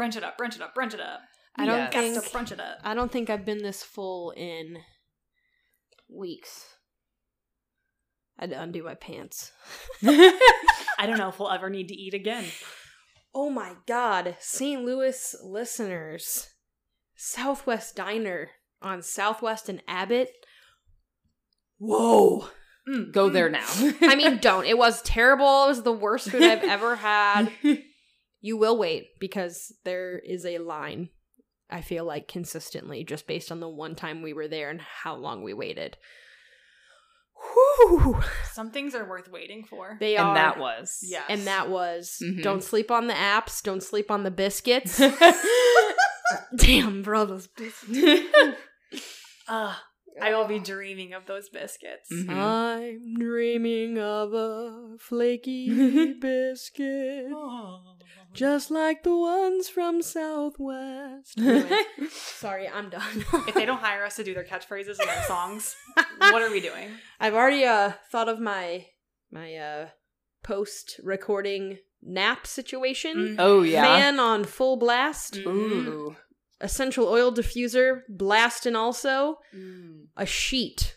Brunch 0.00 0.16
it 0.16 0.24
up, 0.24 0.38
brunch 0.38 0.56
it 0.56 0.62
up, 0.62 0.74
brunch 0.74 0.94
it 0.94 1.00
up. 1.00 1.20
I 1.56 1.66
don't 1.66 1.76
Yes. 1.78 1.92
Think 1.92 2.14
to 2.24 2.30
brunch 2.30 2.52
it 2.52 2.60
up. 2.60 2.78
I 2.82 2.94
don't 2.94 3.12
think 3.12 3.28
I've 3.28 3.44
been 3.44 3.62
this 3.62 3.82
full 3.82 4.30
in 4.30 4.78
weeks. 6.08 6.64
I 8.38 8.44
had 8.44 8.50
to 8.50 8.62
undo 8.62 8.82
my 8.82 8.94
pants. 8.94 9.52
I 10.02 11.06
don't 11.06 11.18
know 11.18 11.28
if 11.28 11.38
we'll 11.38 11.50
ever 11.50 11.68
need 11.68 11.88
to 11.88 11.94
eat 11.94 12.14
again. 12.14 12.44
Oh 13.34 13.50
my 13.50 13.74
god, 13.86 14.36
St. 14.40 14.82
Louis 14.82 15.36
listeners. 15.44 16.48
Southwest 17.14 17.94
Diner 17.96 18.48
on 18.80 19.02
Southwest 19.02 19.68
and 19.68 19.82
Abbott. 19.86 20.30
Whoa. 21.78 22.48
Mm. 22.88 23.12
Go 23.12 23.28
there 23.28 23.50
now. 23.50 23.66
I 24.00 24.16
mean, 24.16 24.38
don't. 24.38 24.64
It 24.64 24.78
was 24.78 25.02
terrible. 25.02 25.64
It 25.64 25.68
was 25.68 25.82
the 25.82 25.92
worst 25.92 26.30
food 26.30 26.42
I've 26.42 26.64
ever 26.64 26.96
had. 26.96 27.50
You 28.40 28.56
will 28.56 28.76
wait 28.78 29.18
because 29.18 29.72
there 29.84 30.18
is 30.18 30.44
a 30.46 30.58
line, 30.58 31.10
I 31.68 31.82
feel 31.82 32.04
like, 32.04 32.26
consistently, 32.28 33.04
just 33.04 33.26
based 33.26 33.52
on 33.52 33.60
the 33.60 33.68
one 33.68 33.94
time 33.94 34.22
we 34.22 34.32
were 34.32 34.48
there 34.48 34.70
and 34.70 34.80
how 34.80 35.14
long 35.16 35.42
we 35.42 35.52
waited. 35.52 35.96
Whew. 37.54 38.20
Some 38.52 38.70
things 38.70 38.94
are 38.94 39.08
worth 39.08 39.28
waiting 39.30 39.64
for. 39.64 39.96
They 39.98 40.16
are. 40.16 40.28
and 40.28 40.36
that 40.36 40.58
was. 40.58 40.98
Yes. 41.02 41.24
And 41.28 41.46
that 41.46 41.68
was 41.70 42.18
Mhm. 42.22 42.42
don't 42.42 42.62
sleep 42.62 42.90
on 42.90 43.06
the 43.06 43.14
apps, 43.14 43.62
don't 43.62 43.82
sleep 43.82 44.10
on 44.10 44.24
the 44.24 44.30
biscuits. 44.30 45.00
Damn, 46.56 47.02
bro, 47.02 47.24
those 47.24 47.46
biscuits. 47.46 48.34
Ugh, 49.48 49.76
I 50.20 50.34
will 50.34 50.46
be 50.46 50.58
dreaming 50.58 51.14
of 51.14 51.26
those 51.26 51.48
biscuits. 51.48 52.08
Mhm. 52.12 52.28
I'm 52.28 53.14
dreaming 53.18 53.98
of 53.98 54.32
a 54.34 54.96
flaky 54.98 56.12
biscuit, 56.20 57.32
just 58.32 58.70
like 58.70 59.02
the 59.02 59.16
ones 59.16 59.68
from 59.68 60.02
Southwest. 60.02 61.34
Anyway, 61.38 61.82
sorry, 62.10 62.68
I'm 62.68 62.90
done. 62.90 63.24
If 63.48 63.54
they 63.54 63.66
don't 63.66 63.80
hire 63.80 64.04
us 64.04 64.16
to 64.16 64.24
do 64.24 64.34
their 64.34 64.44
catchphrases 64.44 64.98
and 64.98 65.08
their 65.08 65.22
songs, 65.24 65.76
what 66.18 66.42
are 66.42 66.50
we 66.50 66.60
doing? 66.60 66.88
I've 67.18 67.34
already 67.34 67.64
uh 67.64 67.92
thought 68.10 68.28
of 68.28 68.40
my 68.40 68.86
my 69.30 69.54
uh 69.56 69.88
post 70.42 71.00
recording 71.02 71.78
nap 72.02 72.46
situation. 72.46 73.36
Oh 73.38 73.62
yeah. 73.62 73.82
Fan 73.84 74.18
on 74.20 74.44
full 74.44 74.76
blast. 74.76 75.34
Mm. 75.34 75.46
Ooh. 75.46 76.16
Essential 76.62 77.06
oil 77.08 77.32
diffuser, 77.32 78.02
blasting 78.08 78.76
also 78.76 79.38
Mm. 79.54 80.06
a 80.16 80.26
sheet 80.26 80.96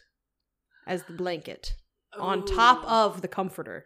as 0.85 1.03
the 1.03 1.13
blanket 1.13 1.73
on 2.19 2.45
top 2.45 2.83
of 2.85 3.21
the 3.21 3.27
comforter 3.27 3.85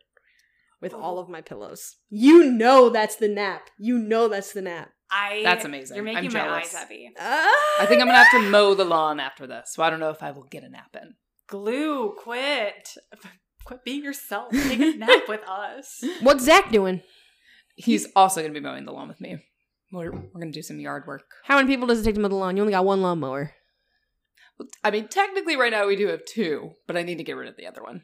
with 0.82 0.94
all 0.94 1.18
Oh. 1.18 1.22
of 1.22 1.30
my 1.30 1.42
pillows. 1.42 1.96
You 2.10 2.52
know 2.52 2.90
that's 2.90 3.16
the 3.16 3.28
nap. 3.28 3.70
You 3.78 3.98
know 3.98 4.28
that's 4.28 4.54
the 4.54 4.62
nap. 4.62 4.90
I. 5.10 5.42
That's 5.44 5.64
amazing. 5.66 5.96
You're 5.96 6.04
making 6.06 6.18
I'm 6.18 6.24
my 6.26 6.30
jealous. 6.30 6.66
eyes 6.66 6.82
heavy. 6.82 7.10
Ah! 7.20 7.50
I 7.80 7.86
think 7.86 8.02
I'm 8.02 8.08
gonna 8.08 8.24
have 8.24 8.32
to 8.42 8.50
mow 8.50 8.74
the 8.74 8.84
lawn 8.86 9.20
after 9.20 9.48
this, 9.48 9.72
so 9.74 9.82
I 9.84 9.90
don't 9.90 10.00
know 10.02 10.10
if 10.10 10.22
I 10.22 10.32
will 10.32 10.44
get 10.44 10.64
a 10.64 10.70
nap 10.70 10.96
in. 11.02 11.14
Glue, 11.48 12.14
quit. 12.18 12.90
Quit 13.64 13.84
being 13.86 14.04
yourself. 14.04 14.52
Take 14.52 14.80
a 14.80 14.98
nap 14.98 15.24
with 15.30 15.42
us. 15.48 16.04
What's 16.22 16.44
Zach 16.44 16.72
doing? 16.72 17.02
He's 17.76 18.08
also 18.16 18.42
gonna 18.42 18.54
be 18.54 18.60
mowing 18.60 18.86
the 18.86 18.92
lawn 18.92 19.08
with 19.08 19.22
me. 19.22 19.38
We're, 19.94 20.12
we're 20.12 20.40
gonna 20.42 20.52
do 20.52 20.62
some 20.62 20.80
yard 20.82 21.04
work. 21.08 21.24
How 21.46 21.56
many 21.56 21.68
people 21.68 21.88
does 21.88 22.02
it 22.02 22.04
take 22.04 22.16
to 22.16 22.22
mow 22.22 22.28
the 22.28 22.36
lawn? 22.36 22.58
You 22.58 22.64
only 22.64 22.74
got 22.74 22.84
one 22.86 23.02
lawnmower. 23.02 23.54
I 24.84 24.92
mean, 24.92 25.08
technically, 25.08 25.56
right 25.56 25.72
now 25.72 25.88
we 25.88 25.96
do 25.96 26.08
have 26.08 26.26
two, 26.26 26.72
but 26.88 26.98
I 26.98 27.04
need 27.04 27.20
to 27.20 27.24
get 27.24 27.38
rid 27.38 27.48
of 27.48 27.56
the 27.58 27.68
other 27.68 27.84
one. 27.84 28.02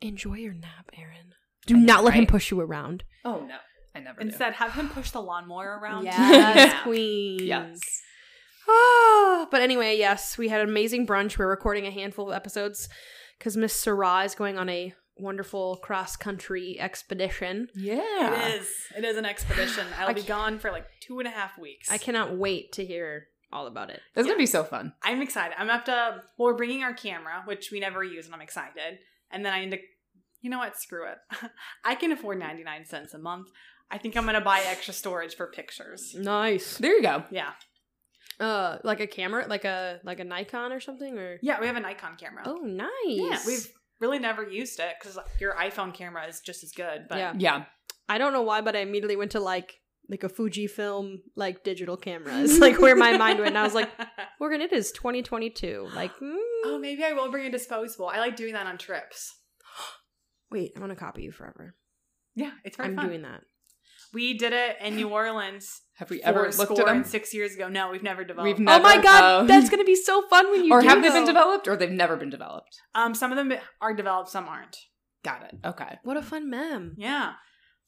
Enjoy 0.00 0.34
your 0.36 0.54
nap, 0.54 0.88
Aaron. 0.96 1.34
Do 1.70 1.76
I 1.76 1.80
know, 1.80 1.86
not 1.94 2.04
let 2.04 2.14
him 2.14 2.26
push 2.26 2.50
you 2.50 2.60
around. 2.60 3.04
Oh 3.24 3.44
no, 3.46 3.56
I 3.94 4.00
never. 4.00 4.20
do. 4.20 4.26
Instead, 4.28 4.54
have 4.54 4.72
him 4.72 4.88
push 4.88 5.10
the 5.10 5.20
lawnmower 5.20 5.78
around. 5.82 6.04
Yes, 6.04 6.18
Yeah. 6.56 6.82
queen. 6.82 7.38
yes. 7.42 7.78
Oh, 8.68 9.48
but 9.50 9.62
anyway, 9.62 9.96
yes, 9.98 10.38
we 10.38 10.48
had 10.48 10.60
an 10.60 10.68
amazing 10.68 11.06
brunch. 11.06 11.38
We're 11.38 11.48
recording 11.48 11.86
a 11.86 11.90
handful 11.90 12.28
of 12.30 12.34
episodes 12.36 12.88
because 13.38 13.56
Miss 13.56 13.74
Sarah 13.74 14.22
is 14.24 14.34
going 14.34 14.58
on 14.58 14.68
a 14.68 14.94
wonderful 15.18 15.76
cross 15.82 16.16
country 16.16 16.78
expedition. 16.80 17.68
Yeah. 17.74 18.46
It 18.48 18.60
is. 18.60 18.68
It 18.96 19.04
is 19.04 19.16
an 19.16 19.24
expedition. 19.24 19.86
I'll 19.98 20.08
I 20.08 20.12
be 20.12 20.22
gone 20.22 20.58
for 20.58 20.70
like 20.70 20.86
two 21.00 21.18
and 21.18 21.26
a 21.26 21.30
half 21.30 21.58
weeks. 21.58 21.90
I 21.90 21.98
cannot 21.98 22.36
wait 22.36 22.72
to 22.72 22.84
hear 22.84 23.26
all 23.52 23.66
about 23.66 23.90
it. 23.90 24.00
That's 24.14 24.26
Yeah. 24.26 24.32
gonna 24.34 24.42
be 24.42 24.46
so 24.46 24.62
fun. 24.64 24.92
I'm 25.02 25.20
excited. 25.20 25.54
I'm 25.58 25.66
gonna 25.66 25.72
have 25.78 25.84
to. 25.86 26.22
Well, 26.38 26.50
we're 26.52 26.56
bringing 26.56 26.84
our 26.84 26.94
camera, 26.94 27.42
which 27.46 27.70
we 27.72 27.80
never 27.80 28.04
use, 28.04 28.26
and 28.26 28.34
I'm 28.34 28.40
excited. 28.40 28.98
And 29.32 29.44
then 29.44 29.52
I 29.52 29.64
need 29.64 29.70
to. 29.72 29.78
You 30.42 30.50
know 30.50 30.58
what? 30.58 30.76
Screw 30.76 31.06
it. 31.06 31.18
I 31.84 31.94
can 31.94 32.12
afford 32.12 32.38
99 32.38 32.86
cents 32.86 33.14
a 33.14 33.18
month. 33.18 33.48
I 33.90 33.98
think 33.98 34.16
I'm 34.16 34.24
gonna 34.24 34.40
buy 34.40 34.62
extra 34.66 34.94
storage 34.94 35.34
for 35.34 35.48
pictures. 35.48 36.14
Nice. 36.16 36.78
There 36.78 36.92
you 36.96 37.02
go. 37.02 37.24
Yeah. 37.30 37.50
Uh, 38.38 38.78
like 38.84 39.00
a 39.00 39.06
camera, 39.06 39.46
like 39.48 39.64
a 39.64 40.00
like 40.04 40.20
a 40.20 40.24
Nikon 40.24 40.72
or 40.72 40.80
something, 40.80 41.18
or 41.18 41.38
Yeah, 41.42 41.60
we 41.60 41.66
have 41.66 41.76
a 41.76 41.80
Nikon 41.80 42.16
camera. 42.16 42.42
oh, 42.46 42.60
nice. 42.62 42.88
Yeah, 43.04 43.38
we've 43.46 43.68
really 44.00 44.18
never 44.18 44.48
used 44.48 44.80
it 44.80 44.94
because 44.98 45.18
your 45.40 45.54
iPhone 45.56 45.92
camera 45.92 46.26
is 46.26 46.40
just 46.40 46.62
as 46.62 46.72
good. 46.72 47.06
But 47.08 47.18
Yeah. 47.18 47.34
Yeah. 47.36 47.64
I 48.08 48.18
don't 48.18 48.32
know 48.32 48.42
why, 48.42 48.60
but 48.60 48.74
I 48.74 48.80
immediately 48.80 49.16
went 49.16 49.32
to 49.32 49.40
like 49.40 49.80
like 50.08 50.24
a 50.24 50.28
Fujifilm 50.28 51.18
like 51.36 51.62
digital 51.62 51.96
cameras, 51.96 52.58
like 52.60 52.80
where 52.80 52.96
my 52.96 53.16
mind 53.16 53.38
went. 53.38 53.50
And 53.50 53.58
I 53.58 53.62
was 53.62 53.74
like, 53.74 53.90
Morgan, 54.40 54.60
it 54.60 54.72
is 54.72 54.90
2022. 54.92 55.88
Like, 55.94 56.12
mm. 56.22 56.36
oh, 56.64 56.78
maybe 56.80 57.04
I 57.04 57.12
will 57.12 57.30
bring 57.30 57.46
a 57.46 57.50
disposable. 57.50 58.08
I 58.08 58.18
like 58.18 58.36
doing 58.36 58.54
that 58.54 58.66
on 58.66 58.78
trips. 58.78 59.36
Wait, 60.50 60.72
I'm 60.74 60.80
gonna 60.80 60.96
copy 60.96 61.22
you 61.22 61.32
forever. 61.32 61.74
Yeah, 62.34 62.50
it's 62.64 62.76
very 62.76 62.88
I'm 62.90 62.96
fun. 62.96 63.06
doing 63.06 63.22
that. 63.22 63.42
We 64.12 64.36
did 64.36 64.52
it 64.52 64.76
in 64.80 64.96
New 64.96 65.08
Orleans. 65.08 65.82
Have 65.98 66.10
we 66.10 66.20
ever 66.22 66.50
looked 66.50 66.78
at 66.78 66.86
them? 66.86 67.04
six 67.04 67.32
years 67.34 67.54
ago. 67.54 67.68
No, 67.68 67.90
we've 67.90 68.02
never 68.02 68.24
developed. 68.24 68.58
We've 68.58 68.68
oh 68.68 68.80
my 68.80 69.00
god, 69.00 69.40
um, 69.42 69.46
that's 69.46 69.68
gonna 69.70 69.84
be 69.84 69.94
so 69.94 70.22
fun 70.28 70.50
when 70.50 70.64
you 70.64 70.72
or 70.72 70.80
do 70.80 70.88
have 70.88 71.02
they 71.02 71.10
been 71.10 71.26
developed, 71.26 71.68
or 71.68 71.76
they've 71.76 71.90
never 71.90 72.16
been 72.16 72.30
developed? 72.30 72.76
um, 72.94 73.14
some 73.14 73.30
of 73.30 73.36
them 73.36 73.52
are 73.80 73.94
developed, 73.94 74.30
some 74.30 74.48
aren't. 74.48 74.76
Got 75.22 75.44
it. 75.44 75.58
Okay. 75.64 75.98
What 76.02 76.16
a 76.16 76.22
fun 76.22 76.48
mem. 76.48 76.94
Yeah, 76.96 77.34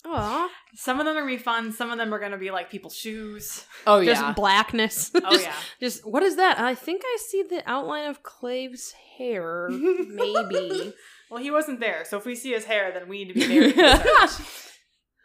Aw. 0.04 0.50
some 0.74 1.00
of 1.00 1.06
them 1.06 1.16
are 1.16 1.20
gonna 1.20 1.32
be 1.32 1.42
fun. 1.42 1.72
Some 1.72 1.90
of 1.90 1.96
them 1.98 2.12
are 2.12 2.18
gonna 2.18 2.36
be 2.38 2.50
like 2.50 2.70
people's 2.70 2.94
shoes. 2.96 3.64
Oh 3.86 4.04
Just 4.04 4.20
yeah. 4.20 4.32
blackness. 4.34 5.10
Oh 5.16 5.30
just, 5.30 5.44
yeah, 5.44 5.54
just 5.80 6.06
what 6.06 6.22
is 6.22 6.36
that? 6.36 6.58
I 6.60 6.74
think 6.74 7.02
I 7.04 7.16
see 7.28 7.42
the 7.42 7.62
outline 7.66 8.08
of 8.10 8.22
Clave's 8.22 8.92
hair. 9.16 9.68
Maybe. 9.70 10.92
Well, 11.32 11.42
he 11.42 11.50
wasn't 11.50 11.80
there, 11.80 12.04
so 12.04 12.18
if 12.18 12.26
we 12.26 12.36
see 12.36 12.52
his 12.52 12.66
hair, 12.66 12.92
then 12.92 13.08
we 13.08 13.24
need 13.24 13.28
to 13.28 13.34
be 13.34 13.46
very 13.46 13.72
concerned. 13.72 14.46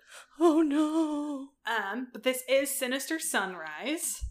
oh 0.40 0.62
no. 0.62 1.50
Um, 1.69 2.07
but 2.13 2.23
this 2.23 2.44
is 2.47 2.69
Sinister 2.73 3.19
Sunrise. 3.19 4.23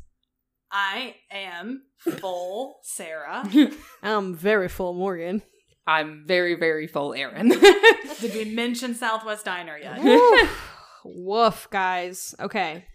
I 0.73 1.17
am 1.31 1.83
full 1.99 2.79
Sarah. 2.83 3.47
I'm 4.03 4.35
very 4.35 4.69
full 4.69 4.95
Morgan. 4.95 5.43
I'm 5.87 6.25
very, 6.27 6.55
very 6.55 6.87
full, 6.87 7.13
Aaron. 7.13 7.51
Did 7.51 8.35
we 8.35 8.47
mention 8.47 8.95
Southwest 8.95 9.45
Diner 9.45 9.77
yet? 9.77 10.03
Woof. 10.03 10.73
Woof, 11.05 11.69
guys. 11.71 12.35
Okay. 12.41 12.87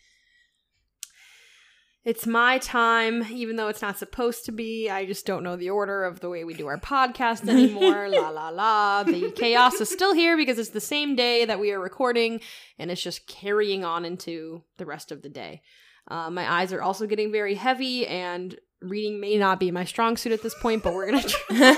It's 2.03 2.25
my 2.25 2.57
time, 2.57 3.27
even 3.31 3.57
though 3.57 3.67
it's 3.67 3.83
not 3.83 3.99
supposed 3.99 4.45
to 4.45 4.51
be. 4.51 4.89
I 4.89 5.05
just 5.05 5.27
don't 5.27 5.43
know 5.43 5.55
the 5.55 5.69
order 5.69 6.03
of 6.03 6.19
the 6.19 6.29
way 6.29 6.43
we 6.43 6.55
do 6.55 6.65
our 6.65 6.79
podcast 6.79 7.47
anymore. 7.47 8.09
la 8.09 8.29
la 8.29 8.49
la. 8.49 9.03
The 9.03 9.31
chaos 9.35 9.75
is 9.75 9.89
still 9.89 10.13
here 10.13 10.35
because 10.35 10.57
it's 10.57 10.69
the 10.69 10.81
same 10.81 11.15
day 11.15 11.45
that 11.45 11.59
we 11.59 11.71
are 11.71 11.79
recording, 11.79 12.41
and 12.79 12.89
it's 12.89 13.03
just 13.03 13.27
carrying 13.27 13.85
on 13.85 14.03
into 14.03 14.63
the 14.77 14.85
rest 14.85 15.11
of 15.11 15.21
the 15.21 15.29
day. 15.29 15.61
Uh, 16.07 16.31
my 16.31 16.51
eyes 16.51 16.73
are 16.73 16.81
also 16.81 17.05
getting 17.05 17.31
very 17.31 17.53
heavy, 17.53 18.07
and 18.07 18.57
reading 18.81 19.19
may 19.19 19.37
not 19.37 19.59
be 19.59 19.69
my 19.69 19.85
strong 19.85 20.17
suit 20.17 20.31
at 20.31 20.41
this 20.41 20.55
point, 20.55 20.81
but 20.81 20.95
we're 20.95 21.11
gonna 21.11 21.21
try, 21.21 21.75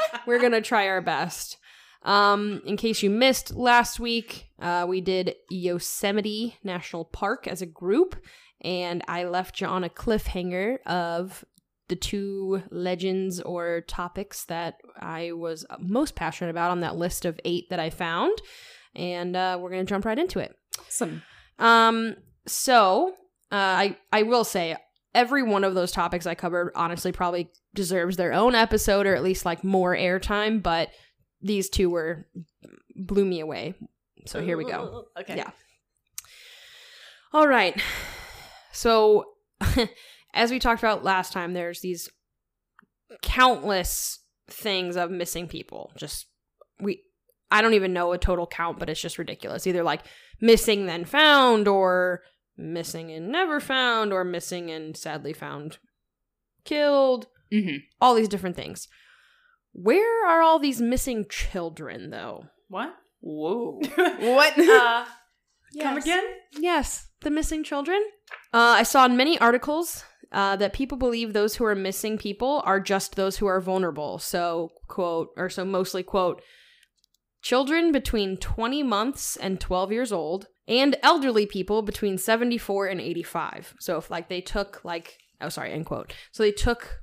we're 0.26 0.40
gonna 0.40 0.62
try 0.62 0.86
our 0.88 1.02
best. 1.02 1.58
Um, 2.02 2.62
in 2.64 2.78
case 2.78 3.02
you 3.02 3.10
missed 3.10 3.54
last 3.54 4.00
week, 4.00 4.48
uh, 4.58 4.86
we 4.88 5.02
did 5.02 5.34
Yosemite 5.50 6.56
National 6.64 7.04
Park 7.04 7.46
as 7.46 7.60
a 7.60 7.66
group, 7.66 8.16
and 8.60 9.02
I 9.08 9.24
left 9.24 9.60
you 9.60 9.66
on 9.66 9.84
a 9.84 9.88
cliffhanger 9.88 10.78
of 10.86 11.44
the 11.88 11.96
two 11.96 12.62
legends 12.70 13.40
or 13.40 13.80
topics 13.82 14.44
that 14.44 14.76
I 14.98 15.32
was 15.32 15.66
most 15.80 16.14
passionate 16.14 16.50
about 16.50 16.70
on 16.70 16.80
that 16.80 16.96
list 16.96 17.24
of 17.24 17.40
eight 17.44 17.68
that 17.70 17.80
I 17.80 17.90
found, 17.90 18.38
and 18.94 19.34
uh, 19.34 19.58
we're 19.60 19.70
gonna 19.70 19.84
jump 19.84 20.04
right 20.04 20.18
into 20.18 20.38
it. 20.38 20.54
Awesome. 20.78 21.22
Um, 21.58 22.16
so 22.46 23.14
uh, 23.52 23.56
I 23.56 23.96
I 24.12 24.22
will 24.22 24.44
say 24.44 24.76
every 25.14 25.42
one 25.42 25.64
of 25.64 25.74
those 25.74 25.92
topics 25.92 26.26
I 26.26 26.34
covered 26.34 26.72
honestly 26.74 27.12
probably 27.12 27.50
deserves 27.74 28.16
their 28.16 28.32
own 28.32 28.54
episode 28.54 29.06
or 29.06 29.14
at 29.14 29.22
least 29.22 29.44
like 29.44 29.64
more 29.64 29.94
airtime, 29.94 30.62
but 30.62 30.90
these 31.42 31.68
two 31.68 31.90
were 31.90 32.26
blew 32.96 33.24
me 33.24 33.40
away. 33.40 33.74
So 34.26 34.40
here 34.42 34.56
we 34.56 34.64
go. 34.64 35.06
Okay. 35.18 35.36
Yeah. 35.36 35.50
All 37.32 37.48
right. 37.48 37.80
So 38.72 39.24
as 40.34 40.50
we 40.50 40.58
talked 40.58 40.80
about 40.82 41.04
last 41.04 41.32
time, 41.32 41.52
there's 41.54 41.80
these 41.80 42.08
countless 43.22 44.20
things 44.48 44.96
of 44.96 45.10
missing 45.10 45.48
people. 45.48 45.92
Just 45.96 46.26
we 46.80 47.02
I 47.50 47.62
don't 47.62 47.74
even 47.74 47.92
know 47.92 48.12
a 48.12 48.18
total 48.18 48.46
count, 48.46 48.78
but 48.78 48.88
it's 48.88 49.00
just 49.00 49.18
ridiculous. 49.18 49.66
Either 49.66 49.82
like 49.82 50.02
missing 50.40 50.86
then 50.86 51.04
found, 51.04 51.66
or 51.68 52.22
missing 52.56 53.10
and 53.10 53.28
never 53.28 53.58
found, 53.60 54.12
or 54.12 54.24
missing 54.24 54.70
and 54.70 54.96
sadly 54.96 55.32
found 55.32 55.78
killed, 56.64 57.26
Mm-hmm. 57.52 57.78
all 58.00 58.14
these 58.14 58.28
different 58.28 58.54
things. 58.54 58.86
Where 59.72 60.24
are 60.28 60.40
all 60.40 60.60
these 60.60 60.80
missing 60.80 61.26
children, 61.28 62.10
though? 62.10 62.44
What? 62.68 62.94
Whoa. 63.20 63.80
what? 63.96 64.56
Uh, 64.56 65.04
Come 65.80 65.96
again? 65.96 66.22
Yes, 66.58 67.08
the 67.22 67.30
missing 67.30 67.64
children. 67.64 68.00
Uh, 68.52 68.78
I 68.78 68.82
saw 68.82 69.06
in 69.06 69.16
many 69.16 69.38
articles 69.38 70.04
uh, 70.32 70.56
that 70.56 70.72
people 70.72 70.98
believe 70.98 71.32
those 71.32 71.56
who 71.56 71.64
are 71.64 71.74
missing 71.74 72.18
people 72.18 72.62
are 72.64 72.80
just 72.80 73.16
those 73.16 73.38
who 73.38 73.46
are 73.46 73.60
vulnerable. 73.60 74.18
So, 74.18 74.70
quote, 74.88 75.30
or 75.36 75.48
so 75.48 75.64
mostly, 75.64 76.02
quote, 76.02 76.42
children 77.42 77.92
between 77.92 78.36
20 78.36 78.82
months 78.82 79.36
and 79.36 79.60
12 79.60 79.92
years 79.92 80.12
old, 80.12 80.46
and 80.68 80.96
elderly 81.02 81.46
people 81.46 81.82
between 81.82 82.18
74 82.18 82.86
and 82.86 83.00
85. 83.00 83.74
So, 83.80 83.98
if 83.98 84.10
like 84.10 84.28
they 84.28 84.40
took, 84.40 84.84
like, 84.84 85.18
oh, 85.40 85.48
sorry, 85.48 85.72
end 85.72 85.86
quote. 85.86 86.12
So 86.32 86.42
they 86.42 86.52
took 86.52 87.00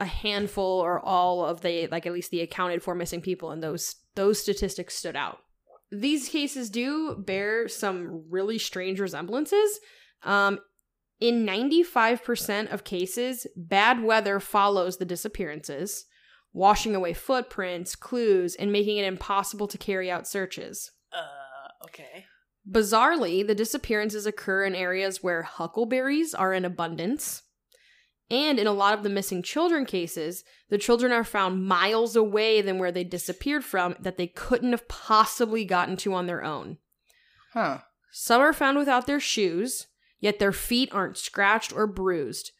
a 0.00 0.06
handful 0.06 0.80
or 0.80 0.98
all 0.98 1.44
of 1.44 1.60
the 1.60 1.86
like 1.88 2.06
at 2.06 2.12
least 2.12 2.30
the 2.30 2.40
accounted 2.40 2.82
for 2.82 2.94
missing 2.94 3.20
people 3.20 3.50
and 3.50 3.62
those 3.62 3.96
those 4.14 4.40
statistics 4.40 4.96
stood 4.96 5.14
out 5.14 5.40
these 5.92 6.30
cases 6.30 6.70
do 6.70 7.14
bear 7.18 7.68
some 7.68 8.24
really 8.30 8.56
strange 8.56 8.98
resemblances 8.98 9.78
um 10.22 10.58
in 11.20 11.44
95% 11.46 12.72
of 12.72 12.84
cases 12.84 13.46
bad 13.56 14.02
weather 14.02 14.40
follows 14.40 14.96
the 14.96 15.04
disappearances 15.04 16.06
washing 16.52 16.94
away 16.94 17.12
footprints 17.12 17.94
clues 17.94 18.54
and 18.54 18.72
making 18.72 18.96
it 18.96 19.04
impossible 19.04 19.66
to 19.68 19.78
carry 19.78 20.10
out 20.10 20.26
searches 20.26 20.90
Uh, 21.12 21.84
okay. 21.84 22.24
Bizarrely, 22.70 23.44
the 23.46 23.54
disappearances 23.54 24.26
occur 24.26 24.64
in 24.64 24.74
areas 24.74 25.22
where 25.22 25.42
huckleberries 25.42 26.34
are 26.34 26.52
in 26.52 26.64
abundance. 26.64 27.42
And 28.30 28.58
in 28.60 28.66
a 28.66 28.72
lot 28.72 28.94
of 28.94 29.02
the 29.02 29.08
missing 29.08 29.42
children 29.42 29.84
cases, 29.86 30.44
the 30.68 30.78
children 30.78 31.10
are 31.10 31.24
found 31.24 31.66
miles 31.66 32.14
away 32.14 32.60
than 32.60 32.78
where 32.78 32.92
they 32.92 33.02
disappeared 33.02 33.64
from 33.64 33.96
that 33.98 34.18
they 34.18 34.28
couldn't 34.28 34.70
have 34.72 34.86
possibly 34.88 35.64
gotten 35.64 35.96
to 35.96 36.14
on 36.14 36.26
their 36.26 36.44
own. 36.44 36.78
Huh. 37.54 37.78
Some 38.12 38.40
are 38.40 38.52
found 38.52 38.78
without 38.78 39.06
their 39.06 39.20
shoes, 39.20 39.86
yet 40.20 40.38
their 40.38 40.52
feet 40.52 40.88
aren't 40.92 41.16
scratched 41.18 41.72
or 41.72 41.86
bruised. 41.86 42.52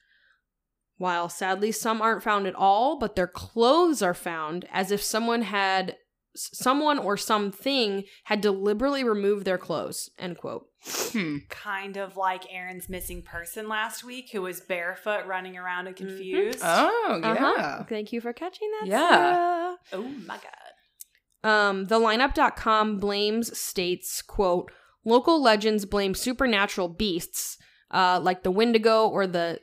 While 0.98 1.28
sadly 1.30 1.72
some 1.72 2.02
aren't 2.02 2.22
found 2.22 2.46
at 2.46 2.54
all, 2.54 2.98
but 2.98 3.16
their 3.16 3.26
clothes 3.26 4.02
are 4.02 4.12
found 4.14 4.66
as 4.70 4.90
if 4.90 5.02
someone 5.02 5.42
had 5.42 5.96
someone 6.36 6.98
or 6.98 7.16
something 7.16 8.04
had 8.24 8.40
deliberately 8.40 9.02
removed 9.02 9.44
their 9.44 9.58
clothes. 9.58 10.10
End 10.18 10.36
quote. 10.38 10.66
Hmm. 10.84 11.38
Kind 11.48 11.96
of 11.96 12.16
like 12.16 12.44
Aaron's 12.52 12.88
missing 12.88 13.22
person 13.22 13.68
last 13.68 14.04
week, 14.04 14.30
who 14.30 14.42
was 14.42 14.60
barefoot, 14.60 15.26
running 15.26 15.56
around 15.56 15.88
and 15.88 15.96
Mhm. 15.96 15.98
confused. 15.98 16.60
Oh, 16.62 17.18
yeah. 17.22 17.32
Uh-huh. 17.32 17.84
Thank 17.88 18.12
you 18.12 18.20
for 18.20 18.32
catching 18.32 18.70
that. 18.80 18.86
Yeah. 18.88 19.08
Sarah. 19.08 19.76
Oh 19.94 20.02
my 20.26 20.36
god. 20.38 21.48
Um, 21.50 21.84
the 21.86 21.98
lineup.com 21.98 22.98
blames 22.98 23.58
states, 23.58 24.22
quote, 24.22 24.70
local 25.05 25.43
legends 25.43 25.85
blame 25.85 26.14
supernatural 26.14 26.88
beasts, 26.88 27.56
uh, 27.91 28.20
like 28.23 28.43
the 28.43 28.50
Wendigo 28.50 29.08
or 29.08 29.26
the 29.26 29.61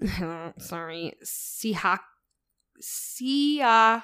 sorry, 0.58 1.14
Siha 1.24 1.98
Siatika 2.82 3.98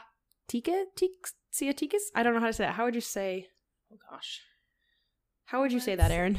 Siatikas? 1.53 2.03
I 2.15 2.23
don't 2.23 2.35
know 2.35 2.41
how 2.41 2.47
to 2.47 2.53
say 2.53 2.65
that. 2.65 2.75
How 2.75 2.85
would 2.85 2.95
you 2.95 3.01
say 3.01 3.49
Oh, 3.93 3.99
gosh. 4.11 4.41
how 5.47 5.61
would 5.61 5.73
you 5.73 5.81
say 5.81 5.95
that, 5.97 6.11
Aaron? 6.11 6.39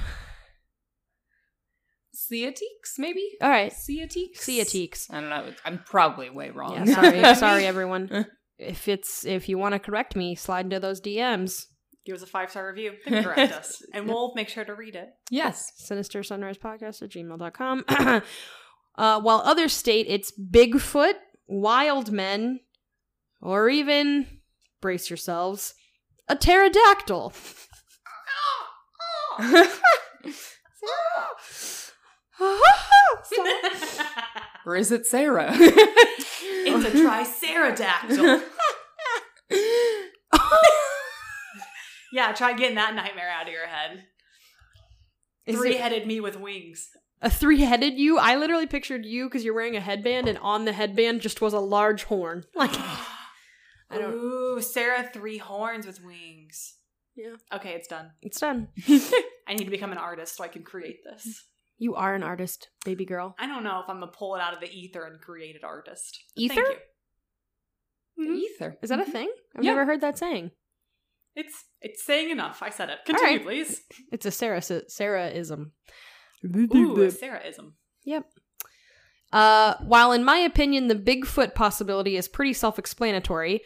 Ciatiques, 2.15 2.97
maybe? 2.99 3.23
All 3.41 3.49
right. 3.49 3.71
Ciatiques? 3.71 4.45
Ciatiques. 4.45 5.09
I 5.11 5.19
don't 5.19 5.29
know. 5.29 5.51
I'm 5.65 5.79
probably 5.79 6.29
way 6.29 6.51
wrong. 6.51 6.73
Yeah, 6.87 6.93
sorry, 6.93 7.35
sorry 7.35 7.65
everyone. 7.73 8.27
If 8.57 8.87
it's 8.87 9.25
if 9.25 9.49
you 9.49 9.57
want 9.57 9.73
to 9.73 9.79
correct 9.79 10.15
me, 10.15 10.35
slide 10.35 10.65
into 10.65 10.79
those 10.79 11.01
DMs. 11.01 11.65
Give 12.05 12.15
us 12.15 12.23
a 12.23 12.27
five 12.27 12.49
star 12.51 12.67
review. 12.67 12.93
Then 13.05 13.23
correct 13.23 13.53
us. 13.53 13.81
And 13.93 14.07
we'll 14.07 14.33
make 14.35 14.49
sure 14.49 14.65
to 14.65 14.75
read 14.75 14.95
it. 14.95 15.09
Yes. 15.29 15.71
sinister 15.75 16.23
sunrise 16.23 16.57
podcast 16.57 17.01
at 17.01 17.09
gmail.com 17.09 17.85
uh, 18.97 19.21
while 19.21 19.41
others 19.45 19.73
state 19.73 20.05
it's 20.09 20.31
bigfoot 20.31 21.13
wild 21.47 22.11
men 22.11 22.59
or 23.41 23.69
even 23.69 24.27
brace 24.81 25.09
yourselves 25.09 25.73
a 26.27 26.35
pterodactyl 26.35 27.31
or 34.65 34.75
is 34.75 34.91
it 34.91 35.05
Sarah? 35.05 35.51
it's 35.53 36.85
a 36.85 36.91
triceratactyl. 36.91 38.43
Yeah, 42.13 42.31
try 42.31 42.53
getting 42.53 42.75
that 42.75 42.95
nightmare 42.95 43.29
out 43.29 43.47
of 43.47 43.53
your 43.53 43.67
head. 43.67 44.05
Is 45.45 45.57
Three 45.57 45.75
headed 45.75 46.07
me 46.07 46.19
with 46.21 46.39
wings. 46.39 46.87
a 47.21 47.29
three-headed 47.29 47.93
you 47.95 48.17
i 48.17 48.35
literally 48.35 48.65
pictured 48.67 49.05
you 49.05 49.25
because 49.25 49.43
you're 49.45 49.53
wearing 49.53 49.75
a 49.75 49.81
headband 49.81 50.27
and 50.29 50.37
on 50.39 50.63
the 50.65 50.71
headband 50.73 51.19
just 51.21 51.39
was 51.41 51.53
a 51.53 51.59
large 51.59 52.03
horn 52.05 52.43
like 52.55 52.71
I 53.89 53.97
don't- 53.99 54.13
Ooh, 54.13 54.61
Sarah, 54.61 55.03
three 55.13 55.37
horns 55.37 55.85
with 55.85 56.03
wings. 56.03 56.75
Yeah. 57.15 57.35
Okay, 57.53 57.71
it's 57.73 57.87
done. 57.87 58.11
it's 58.21 58.39
done 58.39 58.69
I 59.47 59.53
need 59.55 59.65
to 59.65 59.69
become 59.71 59.91
an 59.91 59.97
artist 59.97 60.35
so 60.37 60.43
I 60.43 60.47
can 60.47 60.63
create 60.63 60.99
this. 61.03 61.45
you 61.77 61.95
are 61.95 62.13
an 62.15 62.23
artist 62.23 62.69
baby 62.85 63.05
girl 63.05 63.35
I 63.39 63.45
don't 63.47 63.63
know 63.63 63.79
if 63.83 63.89
I'm 63.89 63.99
gonna 63.99 64.11
pull 64.11 64.35
it 64.35 64.41
out 64.41 64.53
of 64.53 64.59
the 64.61 64.71
ether 64.71 65.03
and 65.05 65.19
create 65.21 65.55
an 65.55 65.63
artist. 65.65 66.19
Ether? 66.37 66.55
Thank 66.55 66.79
you. 68.17 68.27
Mhm. 68.27 68.37
Ether. 68.37 68.77
is 68.81 68.89
that 68.89 68.99
a 68.99 69.05
thing 69.05 69.29
i've 69.57 69.63
Yeah. 69.63 69.71
never 69.71 69.85
heard 69.85 70.01
that 70.01 70.17
saying 70.17 70.51
It's 71.35 71.65
it's 71.81 72.03
saying 72.03 72.29
enough. 72.29 72.61
I 72.61 72.69
said 72.69 72.89
it. 72.89 72.99
Continue, 73.05 73.37
right. 73.37 73.43
please. 73.43 73.81
it's 74.11 74.25
a 74.25 74.31
sarah 74.31 74.61
sarah-ism 74.61 75.71
Ooh, 76.45 77.01
a 77.01 77.11
Sarah-ism. 77.11 77.75
Uh, 79.31 79.75
while 79.81 80.11
in 80.11 80.23
my 80.23 80.37
opinion 80.37 80.87
the 80.87 80.95
Bigfoot 80.95 81.55
possibility 81.55 82.15
is 82.17 82.27
pretty 82.27 82.53
self-explanatory, 82.53 83.61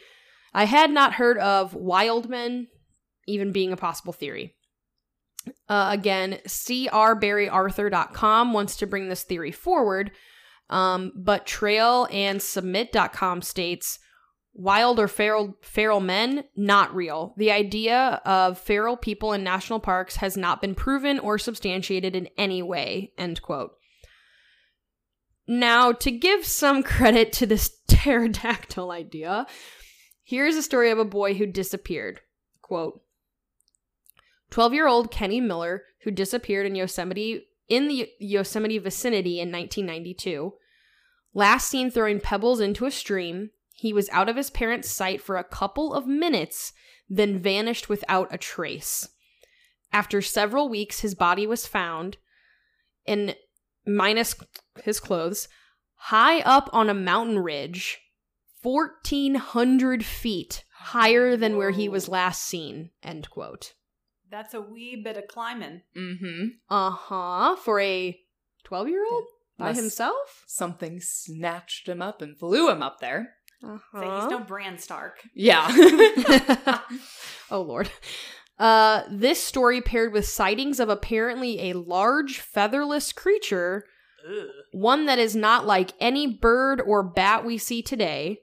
I 0.54 0.64
had 0.64 0.90
not 0.90 1.12
heard 1.14 1.38
of 1.38 1.74
wild 1.74 2.28
men 2.28 2.68
even 3.26 3.52
being 3.52 3.72
a 3.72 3.76
possible 3.76 4.12
theory. 4.12 4.54
Uh, 5.68 5.88
again, 5.92 6.38
crbarryarthur.com 6.46 8.52
wants 8.52 8.76
to 8.76 8.86
bring 8.86 9.08
this 9.08 9.24
theory 9.24 9.52
forward, 9.52 10.10
um, 10.70 11.12
but 11.16 11.46
trail 11.46 12.06
and 12.10 12.40
submit.com 12.40 13.42
states 13.42 13.98
wild 14.58 14.98
or 14.98 15.06
feral 15.06 15.56
feral 15.62 16.00
men 16.00 16.44
not 16.56 16.94
real. 16.94 17.32
The 17.36 17.52
idea 17.52 18.20
of 18.24 18.58
feral 18.58 18.96
people 18.96 19.32
in 19.32 19.44
national 19.44 19.78
parks 19.78 20.16
has 20.16 20.36
not 20.36 20.60
been 20.60 20.74
proven 20.74 21.20
or 21.20 21.38
substantiated 21.38 22.16
in 22.16 22.28
any 22.36 22.60
way. 22.60 23.12
End 23.16 23.40
quote. 23.40 23.70
Now, 25.46 25.92
to 25.92 26.10
give 26.10 26.44
some 26.44 26.82
credit 26.82 27.32
to 27.34 27.46
this 27.46 27.70
pterodactyl 27.88 28.90
idea, 28.90 29.46
here's 30.24 30.56
a 30.56 30.62
story 30.62 30.90
of 30.90 30.98
a 30.98 31.04
boy 31.04 31.34
who 31.34 31.46
disappeared. 31.46 32.20
Quote 32.60 33.00
12 34.50 34.74
year 34.74 34.88
old 34.88 35.10
Kenny 35.10 35.40
Miller, 35.40 35.84
who 36.02 36.10
disappeared 36.10 36.66
in 36.66 36.74
Yosemite 36.74 37.46
in 37.68 37.86
the 37.86 38.10
Yosemite 38.18 38.78
vicinity 38.78 39.40
in 39.40 39.52
1992. 39.52 40.54
Last 41.32 41.68
seen 41.68 41.90
throwing 41.90 42.18
pebbles 42.18 42.58
into 42.58 42.86
a 42.86 42.90
stream, 42.90 43.50
he 43.78 43.92
was 43.92 44.08
out 44.08 44.28
of 44.28 44.34
his 44.34 44.50
parents' 44.50 44.90
sight 44.90 45.22
for 45.22 45.36
a 45.36 45.44
couple 45.44 45.94
of 45.94 46.04
minutes, 46.04 46.72
then 47.08 47.38
vanished 47.38 47.88
without 47.88 48.26
a 48.34 48.36
trace. 48.36 49.08
After 49.92 50.20
several 50.20 50.68
weeks, 50.68 50.98
his 51.00 51.14
body 51.14 51.46
was 51.46 51.64
found, 51.64 52.16
and 53.06 53.36
minus 53.86 54.34
his 54.82 54.98
clothes, 54.98 55.46
high 55.94 56.40
up 56.40 56.68
on 56.72 56.90
a 56.90 56.94
mountain 56.94 57.38
ridge, 57.38 58.00
1,400 58.62 60.04
feet 60.04 60.64
higher 60.72 61.36
than 61.36 61.56
where 61.56 61.70
he 61.70 61.88
was 61.88 62.08
last 62.08 62.42
seen. 62.42 62.90
End 63.04 63.30
quote. 63.30 63.74
That's 64.28 64.54
a 64.54 64.60
wee 64.60 65.00
bit 65.02 65.16
of 65.16 65.28
climbing. 65.28 65.82
Mm-hmm. 65.96 66.46
Uh 66.68 66.90
huh. 66.90 67.54
For 67.54 67.78
a 67.78 68.18
12 68.64 68.88
year 68.88 69.06
old 69.08 69.24
by 69.56 69.72
himself? 69.72 70.42
Something 70.48 70.98
snatched 71.00 71.88
him 71.88 72.02
up 72.02 72.20
and 72.20 72.36
flew 72.36 72.68
him 72.68 72.82
up 72.82 72.98
there. 72.98 73.34
Uh 73.64 73.78
So 73.92 74.20
he's 74.20 74.30
no 74.30 74.40
Bran 74.40 74.78
Stark. 74.78 75.20
Yeah. 75.34 75.66
oh 77.50 77.62
lord. 77.62 77.90
Uh, 78.58 79.02
this 79.08 79.42
story 79.42 79.80
paired 79.80 80.12
with 80.12 80.26
sightings 80.26 80.80
of 80.80 80.88
apparently 80.88 81.70
a 81.70 81.74
large 81.74 82.40
featherless 82.40 83.12
creature, 83.12 83.84
Ugh. 84.28 84.46
one 84.72 85.06
that 85.06 85.20
is 85.20 85.36
not 85.36 85.64
like 85.64 85.92
any 86.00 86.26
bird 86.26 86.80
or 86.80 87.04
bat 87.04 87.44
we 87.44 87.56
see 87.56 87.82
today. 87.82 88.40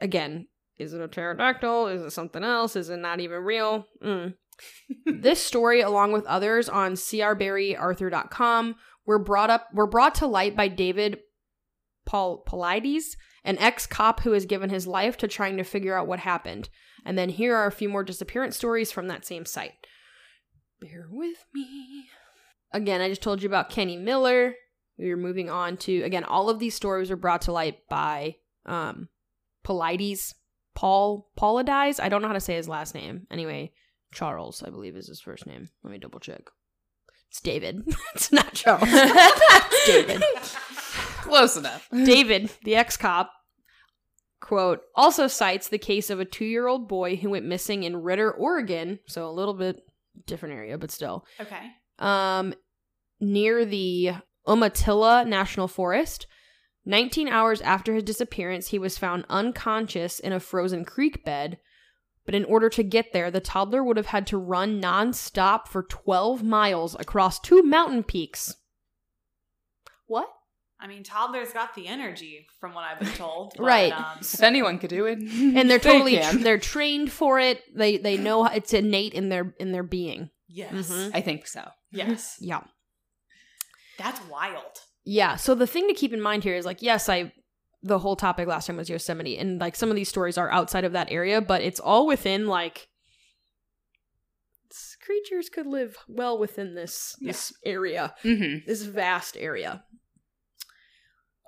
Again, 0.00 0.48
Is 0.78 0.92
it 0.92 1.00
a 1.00 1.06
pterodactyl? 1.08 1.86
Is 1.86 2.02
it 2.02 2.10
something 2.10 2.42
else? 2.42 2.74
Is 2.74 2.90
it 2.90 2.96
not 2.96 3.20
even 3.20 3.42
real? 3.44 3.86
Mm. 4.04 4.34
this 5.06 5.40
story, 5.42 5.80
along 5.82 6.12
with 6.12 6.26
others 6.26 6.68
on 6.68 6.94
crbarryarthur.com, 6.94 8.74
were 9.06 9.18
brought 9.20 9.50
up 9.50 9.68
were 9.72 9.86
brought 9.86 10.16
to 10.16 10.26
light 10.26 10.56
by 10.56 10.66
David 10.68 11.18
Paul 12.06 12.44
Paulides, 12.46 13.16
an 13.44 13.58
ex-cop 13.58 14.20
who 14.20 14.32
has 14.32 14.46
given 14.46 14.70
his 14.70 14.86
life 14.86 15.16
to 15.18 15.28
trying 15.28 15.56
to 15.58 15.64
figure 15.64 15.96
out 15.96 16.06
what 16.06 16.20
happened. 16.20 16.68
And 17.04 17.18
then 17.18 17.28
here 17.28 17.54
are 17.54 17.66
a 17.66 17.72
few 17.72 17.88
more 17.88 18.02
disappearance 18.02 18.56
stories 18.56 18.90
from 18.90 19.08
that 19.08 19.26
same 19.26 19.44
site. 19.44 19.74
Bear 20.80 21.06
with 21.10 21.44
me. 21.54 22.06
Again, 22.72 23.00
I 23.00 23.08
just 23.08 23.22
told 23.22 23.42
you 23.42 23.48
about 23.48 23.70
Kenny 23.70 23.96
Miller. 23.96 24.54
We 24.98 25.10
are 25.10 25.16
moving 25.16 25.50
on 25.50 25.76
to 25.78 26.02
again. 26.02 26.24
All 26.24 26.48
of 26.48 26.58
these 26.58 26.74
stories 26.74 27.10
were 27.10 27.16
brought 27.16 27.42
to 27.42 27.52
light 27.52 27.80
by 27.88 28.36
um, 28.64 29.08
Paulides, 29.64 30.34
Paul 30.74 31.30
Paulides. 31.38 32.00
I 32.00 32.08
don't 32.08 32.22
know 32.22 32.28
how 32.28 32.34
to 32.34 32.40
say 32.40 32.56
his 32.56 32.68
last 32.68 32.94
name. 32.94 33.26
Anyway, 33.30 33.72
Charles, 34.12 34.62
I 34.62 34.70
believe, 34.70 34.96
is 34.96 35.08
his 35.08 35.20
first 35.20 35.46
name. 35.46 35.68
Let 35.82 35.92
me 35.92 35.98
double 35.98 36.20
check. 36.20 36.42
It's 37.30 37.40
David. 37.40 37.82
it's 38.14 38.32
not 38.32 38.54
Charles. 38.54 38.88
David. 39.86 40.22
Close 41.26 41.56
enough. 41.56 41.88
David, 41.92 42.50
the 42.64 42.76
ex 42.76 42.96
cop, 42.96 43.32
quote, 44.40 44.80
also 44.94 45.26
cites 45.26 45.68
the 45.68 45.78
case 45.78 46.10
of 46.10 46.20
a 46.20 46.24
two 46.24 46.44
year 46.44 46.66
old 46.66 46.88
boy 46.88 47.16
who 47.16 47.30
went 47.30 47.46
missing 47.46 47.82
in 47.82 48.02
Ritter, 48.02 48.30
Oregon. 48.30 48.98
So 49.06 49.28
a 49.28 49.30
little 49.30 49.54
bit 49.54 49.82
different 50.26 50.54
area, 50.54 50.78
but 50.78 50.90
still. 50.90 51.24
Okay. 51.40 51.70
Um, 51.98 52.54
near 53.20 53.64
the 53.64 54.12
Umatilla 54.46 55.24
National 55.24 55.68
Forest. 55.68 56.26
19 56.88 57.26
hours 57.28 57.60
after 57.62 57.94
his 57.94 58.04
disappearance, 58.04 58.68
he 58.68 58.78
was 58.78 58.96
found 58.96 59.24
unconscious 59.28 60.20
in 60.20 60.32
a 60.32 60.38
frozen 60.38 60.84
creek 60.84 61.24
bed. 61.24 61.58
But 62.24 62.34
in 62.34 62.44
order 62.44 62.68
to 62.70 62.82
get 62.82 63.12
there, 63.12 63.30
the 63.30 63.40
toddler 63.40 63.82
would 63.82 63.96
have 63.96 64.06
had 64.06 64.26
to 64.28 64.38
run 64.38 64.80
nonstop 64.80 65.68
for 65.68 65.82
12 65.82 66.42
miles 66.42 66.94
across 66.98 67.40
two 67.40 67.62
mountain 67.62 68.02
peaks. 68.02 68.56
What? 70.06 70.28
I 70.78 70.86
mean, 70.88 71.02
toddlers 71.04 71.52
got 71.54 71.74
the 71.74 71.86
energy, 71.86 72.46
from 72.60 72.74
what 72.74 72.84
I've 72.84 72.98
been 73.00 73.12
told. 73.14 73.54
but, 73.56 73.64
Right. 73.64 73.92
Um, 73.92 74.04
If 74.20 74.42
anyone 74.42 74.78
could 74.78 74.90
do 74.90 75.06
it, 75.06 75.18
and 75.56 75.70
they're 75.70 75.78
totally 75.78 76.18
can. 76.18 76.42
they're 76.42 76.58
trained 76.58 77.10
for 77.10 77.38
it. 77.40 77.62
They 77.74 77.96
they 77.96 78.16
know 78.18 78.46
it's 78.46 78.74
innate 78.74 79.14
in 79.14 79.28
their 79.30 79.54
in 79.58 79.72
their 79.72 79.82
being. 79.82 80.30
yes. 80.48 80.72
Mhm. 80.72 81.10
I 81.14 81.20
think 81.22 81.46
so. 81.46 81.68
Yes. 81.92 82.36
Yeah. 82.40 82.60
That's 83.98 84.20
wild. 84.28 84.80
Yeah. 85.04 85.36
So 85.36 85.54
the 85.54 85.66
thing 85.66 85.88
to 85.88 85.94
keep 85.94 86.12
in 86.12 86.20
mind 86.20 86.44
here 86.44 86.56
is 86.56 86.66
like, 86.66 86.82
yes, 86.82 87.08
I 87.08 87.32
the 87.82 87.98
whole 88.00 88.16
topic 88.16 88.46
last 88.48 88.66
time 88.66 88.76
was 88.76 88.90
Yosemite, 88.90 89.38
and 89.38 89.58
like 89.60 89.76
some 89.76 89.88
of 89.90 89.96
these 89.96 90.08
stories 90.08 90.36
are 90.36 90.50
outside 90.50 90.84
of 90.84 90.92
that 90.92 91.10
area, 91.10 91.40
but 91.40 91.62
it's 91.62 91.80
all 91.80 92.06
within 92.06 92.46
like 92.48 92.88
creatures 95.00 95.48
could 95.48 95.66
live 95.66 95.96
well 96.08 96.36
within 96.38 96.74
this 96.74 97.14
this 97.20 97.52
area, 97.64 98.12
Mm-hmm. 98.24 98.66
this 98.66 98.82
vast 98.82 99.36
area. 99.38 99.84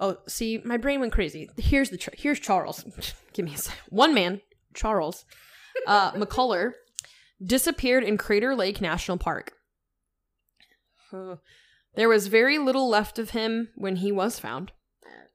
Oh, 0.00 0.18
see, 0.28 0.60
my 0.64 0.76
brain 0.76 1.00
went 1.00 1.12
crazy. 1.12 1.50
Here's 1.56 1.90
the 1.90 1.96
tr- 1.96 2.10
here's 2.14 2.38
Charles. 2.38 2.84
Give 3.32 3.44
me 3.44 3.54
a 3.54 3.58
sec. 3.58 3.74
One 3.88 4.14
man, 4.14 4.40
Charles, 4.74 5.24
uh, 5.86 6.12
McCullough, 6.12 6.72
disappeared 7.44 8.04
in 8.04 8.16
Crater 8.16 8.54
Lake 8.54 8.80
National 8.80 9.18
Park. 9.18 9.52
Uh, 11.12 11.36
there 11.96 12.08
was 12.08 12.28
very 12.28 12.58
little 12.58 12.88
left 12.88 13.18
of 13.18 13.30
him 13.30 13.68
when 13.74 13.96
he 13.96 14.12
was 14.12 14.38
found. 14.38 14.72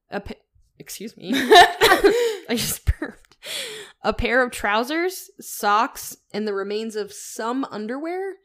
A 0.10 0.22
pa- 0.22 0.36
excuse 0.80 1.18
me. 1.18 1.32
I 1.36 2.56
just 2.56 2.86
burped. 2.86 3.38
A 4.02 4.14
pair 4.14 4.44
of 4.44 4.52
trousers, 4.52 5.30
socks, 5.40 6.16
and 6.34 6.48
the 6.48 6.54
remains 6.54 6.96
of 6.96 7.12
some 7.12 7.66
underwear. 7.70 8.36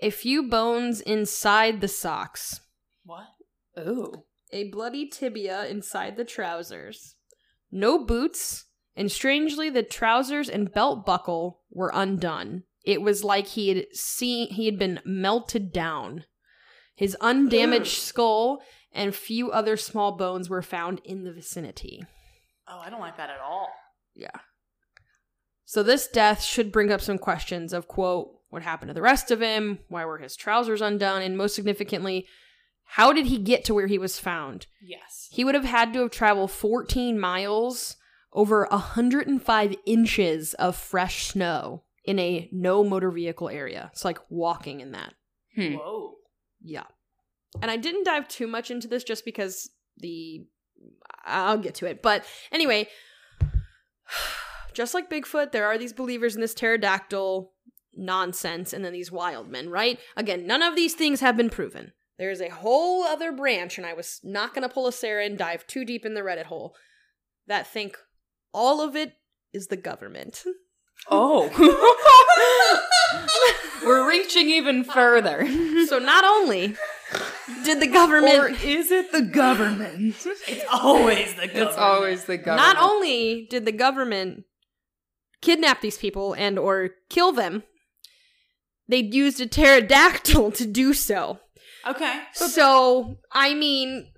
A 0.00 0.10
few 0.10 0.48
bones 0.48 1.00
inside 1.00 1.80
the 1.80 1.88
socks. 1.88 2.60
What? 3.04 3.26
Oh. 3.76 4.24
A 4.52 4.68
bloody 4.68 5.08
tibia 5.08 5.66
inside 5.66 6.16
the 6.16 6.24
trousers. 6.24 7.16
No 7.70 8.04
boots, 8.04 8.66
and 8.94 9.10
strangely, 9.10 9.70
the 9.70 9.82
trousers 9.82 10.48
and 10.48 10.72
belt 10.72 11.06
buckle 11.06 11.62
were 11.70 11.90
undone. 11.94 12.64
It 12.84 13.00
was 13.00 13.24
like 13.24 13.46
he 13.46 13.68
had 13.68 13.86
seen 13.92 14.48
he 14.48 14.66
had 14.66 14.78
been 14.78 15.00
melted 15.04 15.72
down. 15.72 16.24
His 16.94 17.16
undamaged 17.20 17.98
skull 17.98 18.62
and 18.92 19.14
few 19.14 19.50
other 19.50 19.76
small 19.76 20.16
bones 20.16 20.50
were 20.50 20.62
found 20.62 21.00
in 21.04 21.24
the 21.24 21.32
vicinity. 21.32 22.02
Oh, 22.68 22.80
I 22.84 22.90
don't 22.90 23.00
like 23.00 23.16
that 23.16 23.30
at 23.30 23.40
all. 23.40 23.68
Yeah. 24.14 24.40
So 25.64 25.82
this 25.82 26.06
death 26.06 26.42
should 26.42 26.70
bring 26.70 26.92
up 26.92 27.00
some 27.00 27.18
questions 27.18 27.72
of 27.72 27.88
quote, 27.88 28.30
what 28.50 28.62
happened 28.62 28.90
to 28.90 28.94
the 28.94 29.00
rest 29.00 29.30
of 29.30 29.40
him? 29.40 29.78
Why 29.88 30.04
were 30.04 30.18
his 30.18 30.36
trousers 30.36 30.82
undone? 30.82 31.22
And 31.22 31.38
most 31.38 31.54
significantly, 31.54 32.26
how 32.96 33.10
did 33.10 33.24
he 33.24 33.38
get 33.38 33.64
to 33.64 33.72
where 33.72 33.86
he 33.86 33.96
was 33.96 34.18
found? 34.18 34.66
Yes. 34.82 35.30
He 35.32 35.44
would 35.44 35.54
have 35.54 35.64
had 35.64 35.94
to 35.94 36.00
have 36.00 36.10
traveled 36.10 36.50
14 36.50 37.18
miles 37.18 37.96
over 38.34 38.68
105 38.70 39.74
inches 39.86 40.52
of 40.54 40.76
fresh 40.76 41.28
snow 41.28 41.84
in 42.04 42.18
a 42.18 42.50
no 42.52 42.84
motor 42.84 43.10
vehicle 43.10 43.48
area. 43.48 43.88
It's 43.94 44.04
like 44.04 44.18
walking 44.28 44.80
in 44.80 44.92
that. 44.92 45.14
Hmm. 45.54 45.76
Whoa. 45.76 46.16
Yeah. 46.60 46.84
And 47.62 47.70
I 47.70 47.78
didn't 47.78 48.04
dive 48.04 48.28
too 48.28 48.46
much 48.46 48.70
into 48.70 48.88
this 48.88 49.04
just 49.04 49.24
because 49.24 49.70
the 49.96 50.44
I'll 51.24 51.56
get 51.56 51.76
to 51.76 51.86
it. 51.86 52.02
But 52.02 52.26
anyway, 52.50 52.88
just 54.74 54.92
like 54.92 55.08
Bigfoot, 55.08 55.52
there 55.52 55.64
are 55.64 55.78
these 55.78 55.94
believers 55.94 56.34
in 56.34 56.42
this 56.42 56.52
pterodactyl 56.52 57.52
nonsense 57.94 58.74
and 58.74 58.84
then 58.84 58.92
these 58.92 59.10
wild 59.10 59.48
men, 59.48 59.70
right? 59.70 59.98
Again, 60.14 60.46
none 60.46 60.60
of 60.60 60.76
these 60.76 60.92
things 60.92 61.20
have 61.20 61.38
been 61.38 61.48
proven. 61.48 61.92
There 62.18 62.30
is 62.30 62.40
a 62.40 62.50
whole 62.50 63.04
other 63.04 63.32
branch, 63.32 63.78
and 63.78 63.86
I 63.86 63.94
was 63.94 64.20
not 64.22 64.54
going 64.54 64.62
to 64.62 64.72
pull 64.72 64.86
a 64.86 64.92
Sarah 64.92 65.24
and 65.24 65.38
dive 65.38 65.66
too 65.66 65.84
deep 65.84 66.04
in 66.04 66.14
the 66.14 66.20
Reddit 66.20 66.44
hole, 66.44 66.74
that 67.46 67.66
think 67.66 67.96
all 68.52 68.80
of 68.80 68.94
it 68.94 69.14
is 69.52 69.68
the 69.68 69.76
government. 69.76 70.44
Oh. 71.10 71.48
We're 73.84 74.08
reaching 74.08 74.48
even 74.48 74.84
further. 74.84 75.46
so 75.86 75.98
not 75.98 76.24
only 76.24 76.76
did 77.64 77.80
the 77.80 77.86
government 77.86 78.34
Or 78.38 78.48
is 78.48 78.90
it 78.90 79.12
the 79.12 79.22
government? 79.22 80.14
It's 80.24 80.64
always 80.70 81.34
the 81.34 81.46
government. 81.48 81.68
It's 81.68 81.76
always 81.76 82.24
the 82.24 82.36
government. 82.36 82.76
Not 82.76 82.90
only 82.90 83.46
did 83.50 83.64
the 83.64 83.72
government 83.72 84.44
kidnap 85.40 85.80
these 85.80 85.98
people 85.98 86.34
and 86.34 86.58
or 86.58 86.90
kill 87.10 87.32
them, 87.32 87.64
they 88.88 88.98
used 88.98 89.40
a 89.40 89.46
pterodactyl 89.46 90.52
to 90.52 90.66
do 90.66 90.94
so. 90.94 91.40
Okay. 91.86 92.20
So, 92.34 93.16
I 93.32 93.54
mean, 93.54 94.10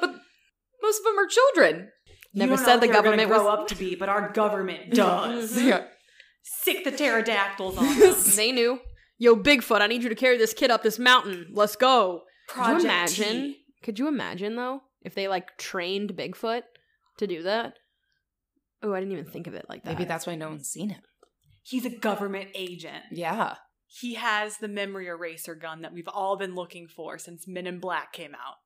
but 0.00 0.10
most 0.82 0.98
of 1.00 1.04
them 1.04 1.18
are 1.18 1.26
children. 1.26 1.88
never 2.34 2.52
you 2.52 2.56
don't 2.56 2.66
know 2.66 2.72
said 2.72 2.76
the 2.76 2.86
they're 2.86 2.94
gonna 2.94 3.04
government 3.16 3.28
grow 3.28 3.44
was 3.44 3.58
up 3.60 3.68
to 3.68 3.74
be, 3.76 3.94
but 3.94 4.08
our 4.08 4.30
government 4.32 4.90
does. 4.94 5.60
Yeah. 5.62 5.84
Sick 6.42 6.84
the 6.84 6.92
pterodactyls 6.92 7.76
on 7.76 7.84
them. 7.98 8.14
they 8.36 8.52
knew. 8.52 8.78
Yo, 9.18 9.34
Bigfoot, 9.34 9.80
I 9.80 9.88
need 9.88 10.02
you 10.04 10.08
to 10.08 10.14
carry 10.14 10.36
this 10.38 10.52
kid 10.54 10.70
up 10.70 10.82
this 10.84 10.98
mountain. 10.98 11.48
Let's 11.52 11.74
go. 11.74 12.22
Project 12.48 12.76
Could 12.76 12.82
you 12.82 12.88
imagine? 12.88 13.32
T. 13.42 13.56
Could 13.82 13.98
you 13.98 14.08
imagine 14.08 14.54
though 14.56 14.80
if 15.02 15.14
they 15.14 15.26
like 15.26 15.56
trained 15.58 16.12
Bigfoot 16.14 16.62
to 17.18 17.26
do 17.26 17.42
that? 17.42 17.74
Oh, 18.82 18.92
I 18.94 19.00
didn't 19.00 19.12
even 19.12 19.24
think 19.24 19.46
of 19.48 19.54
it 19.54 19.66
like 19.68 19.82
that. 19.82 19.90
Maybe 19.94 20.04
that's 20.04 20.26
why 20.26 20.36
no 20.36 20.50
one's 20.50 20.68
seen 20.68 20.90
him. 20.90 21.02
He's 21.64 21.84
a 21.84 21.90
government 21.90 22.50
agent. 22.54 23.02
Yeah. 23.10 23.56
He 24.00 24.14
has 24.14 24.58
the 24.58 24.68
memory 24.68 25.06
eraser 25.06 25.54
gun 25.54 25.82
that 25.82 25.92
we've 25.92 26.08
all 26.08 26.36
been 26.36 26.54
looking 26.54 26.86
for 26.88 27.18
since 27.18 27.46
Men 27.48 27.66
in 27.66 27.78
Black 27.80 28.12
came 28.12 28.34
out. 28.34 28.56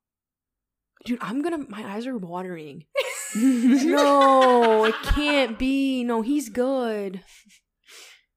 Dude, 1.05 1.19
I'm 1.23 1.41
gonna. 1.43 1.59
My 1.69 1.83
eyes 1.95 2.07
are 2.07 2.17
watering. 2.19 2.85
no, 3.37 4.85
it 4.85 4.95
can't 5.03 5.59
be. 5.59 6.05
No, 6.05 6.23
he's 6.23 6.49
good. 6.49 7.23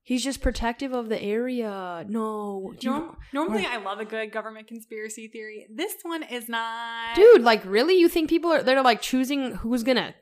He's 0.05 0.23
just 0.23 0.41
protective 0.41 0.91
of 0.93 1.07
the 1.09 1.21
area. 1.21 2.05
No, 2.07 2.73
you- 2.79 2.89
Norm- 2.89 3.17
normally, 3.33 3.65
I 3.65 3.77
love 3.77 4.00
a 4.00 4.05
good 4.05 4.31
government 4.31 4.67
conspiracy 4.67 5.29
theory. 5.29 5.65
This 5.73 5.95
one 6.03 6.23
is 6.23 6.50
not. 6.50 7.15
dude, 7.15 7.41
like, 7.41 7.63
really? 7.65 7.97
You 7.97 8.09
think 8.09 8.29
people 8.29 8.51
are 8.51 8.62
they're 8.63 8.81
like 8.83 9.01
choosing 9.01 9.55
who's 9.55 9.83
gonna 9.83 10.13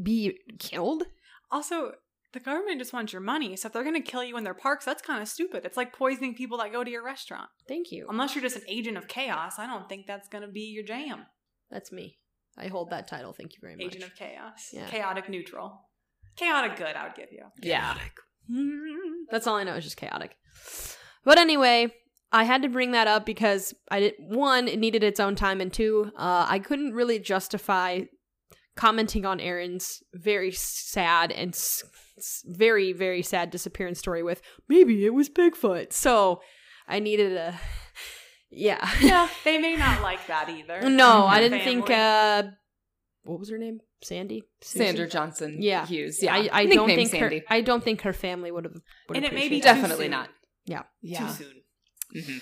be 0.00 0.38
killed? 0.58 1.04
Also, 1.50 1.92
the 2.32 2.40
government 2.40 2.78
just 2.78 2.92
wants 2.92 3.12
your 3.12 3.22
money. 3.22 3.56
So 3.56 3.66
if 3.66 3.72
they're 3.72 3.82
going 3.82 4.00
to 4.00 4.08
kill 4.10 4.22
you 4.22 4.36
in 4.36 4.44
their 4.44 4.54
parks, 4.54 4.84
that's 4.84 5.02
kind 5.02 5.20
of 5.20 5.28
stupid. 5.28 5.64
It's 5.64 5.76
like 5.76 5.92
poisoning 5.92 6.34
people 6.34 6.58
that 6.58 6.72
go 6.72 6.84
to 6.84 6.90
your 6.90 7.04
restaurant. 7.04 7.48
Thank 7.66 7.90
you. 7.90 8.06
Unless 8.08 8.34
you're 8.34 8.42
just 8.42 8.56
an 8.56 8.62
agent 8.68 8.96
of 8.96 9.08
chaos, 9.08 9.58
I 9.58 9.66
don't 9.66 9.88
think 9.88 10.06
that's 10.06 10.28
going 10.28 10.42
to 10.42 10.48
be 10.48 10.72
your 10.72 10.84
jam. 10.84 11.26
That's 11.70 11.90
me. 11.90 12.18
I 12.56 12.68
hold 12.68 12.90
that 12.90 13.08
title. 13.08 13.32
Thank 13.32 13.54
you 13.54 13.58
very 13.60 13.76
much. 13.76 13.86
Agent 13.86 14.04
of 14.04 14.14
chaos. 14.14 14.70
Yeah. 14.72 14.86
Chaotic 14.86 15.28
neutral. 15.28 15.80
Chaotic 16.36 16.76
good, 16.76 16.96
I 16.96 17.04
would 17.04 17.14
give 17.14 17.32
you. 17.32 17.44
Yeah. 17.62 17.96
That's 19.30 19.46
all 19.46 19.56
I 19.56 19.64
know 19.64 19.74
is 19.74 19.84
just 19.84 19.96
chaotic. 19.96 20.36
But 21.24 21.38
anyway, 21.38 21.92
I 22.32 22.44
had 22.44 22.62
to 22.62 22.68
bring 22.68 22.92
that 22.92 23.06
up 23.06 23.26
because 23.26 23.74
I 23.90 24.00
did 24.00 24.14
one, 24.18 24.68
it 24.68 24.78
needed 24.78 25.02
its 25.02 25.20
own 25.20 25.34
time, 25.34 25.60
and 25.60 25.72
two, 25.72 26.12
uh, 26.16 26.46
I 26.48 26.58
couldn't 26.58 26.94
really 26.94 27.18
justify 27.18 28.02
commenting 28.80 29.24
on 29.26 29.40
Aaron's 29.40 30.02
very 30.14 30.50
sad 30.52 31.30
and 31.32 31.50
s- 31.54 31.82
s- 32.18 32.42
very 32.46 32.92
very 33.04 33.22
sad 33.22 33.50
disappearance 33.50 33.98
story 33.98 34.22
with 34.22 34.40
maybe 34.68 35.04
it 35.04 35.14
was 35.14 35.28
Bigfoot. 35.28 35.92
So 35.92 36.40
I 36.88 36.98
needed 36.98 37.32
a 37.36 37.58
yeah. 38.50 38.88
Yeah, 39.00 39.28
they 39.44 39.58
may 39.58 39.76
not 39.76 40.00
like 40.02 40.26
that 40.28 40.48
either. 40.48 40.88
no, 40.88 41.26
I 41.26 41.40
didn't 41.40 41.60
think 41.60 41.90
uh 41.90 42.42
what 43.24 43.38
was 43.38 43.50
her 43.50 43.58
name? 43.58 43.80
Sandy? 44.02 44.44
Sandra 44.62 45.06
Johnson 45.06 45.58
Yeah. 45.60 45.84
Hughes. 45.86 46.22
Yeah. 46.22 46.34
I, 46.34 46.48
I 46.60 46.66
don't 46.76 46.88
think 46.88 47.10
Sandy. 47.10 47.38
her 47.40 47.44
I 47.56 47.60
don't 47.60 47.84
think 47.84 48.00
her 48.02 48.14
family 48.14 48.50
would 48.50 48.64
have 48.64 48.76
And 49.14 49.24
it 49.26 49.34
may 49.34 49.48
be 49.50 49.60
that. 49.60 49.74
Definitely 49.74 50.06
soon. 50.06 50.10
not. 50.12 50.30
Yeah. 50.64 50.82
too 50.82 50.86
Yeah. 51.02 51.28
soon. 51.28 51.54
Mhm. 52.16 52.40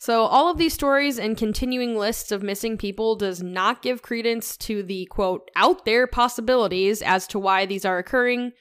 So, 0.00 0.22
all 0.22 0.50
of 0.50 0.56
these 0.56 0.72
stories 0.72 1.18
and 1.18 1.36
continuing 1.36 1.94
lists 1.94 2.32
of 2.32 2.42
missing 2.42 2.78
people 2.78 3.16
does 3.16 3.42
not 3.42 3.82
give 3.82 4.00
credence 4.00 4.56
to 4.56 4.82
the 4.82 5.04
quote, 5.10 5.50
out 5.54 5.84
there 5.84 6.06
possibilities 6.06 7.02
as 7.02 7.26
to 7.26 7.38
why 7.38 7.66
these 7.66 7.84
are 7.84 7.98
occurring. 7.98 8.52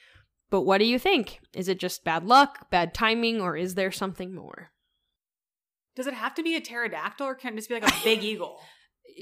But 0.50 0.64
what 0.64 0.80
do 0.80 0.86
you 0.86 1.00
think? 1.00 1.40
Is 1.54 1.70
it 1.70 1.80
just 1.80 2.04
bad 2.04 2.26
luck, 2.26 2.70
bad 2.70 2.94
timing, 2.94 3.40
or 3.40 3.56
is 3.56 3.76
there 3.76 3.90
something 3.90 4.36
more? 4.36 4.72
Does 5.96 6.08
it 6.08 6.14
have 6.14 6.36
to 6.36 6.44
be 6.44 6.58
a 6.58 6.62
pterodactyl 6.62 7.26
or 7.26 7.36
can 7.36 7.54
it 7.54 7.56
just 7.56 7.70
be 7.70 7.76
like 7.76 7.90
a 7.90 8.04
big 8.04 8.22
eagle? 8.24 8.60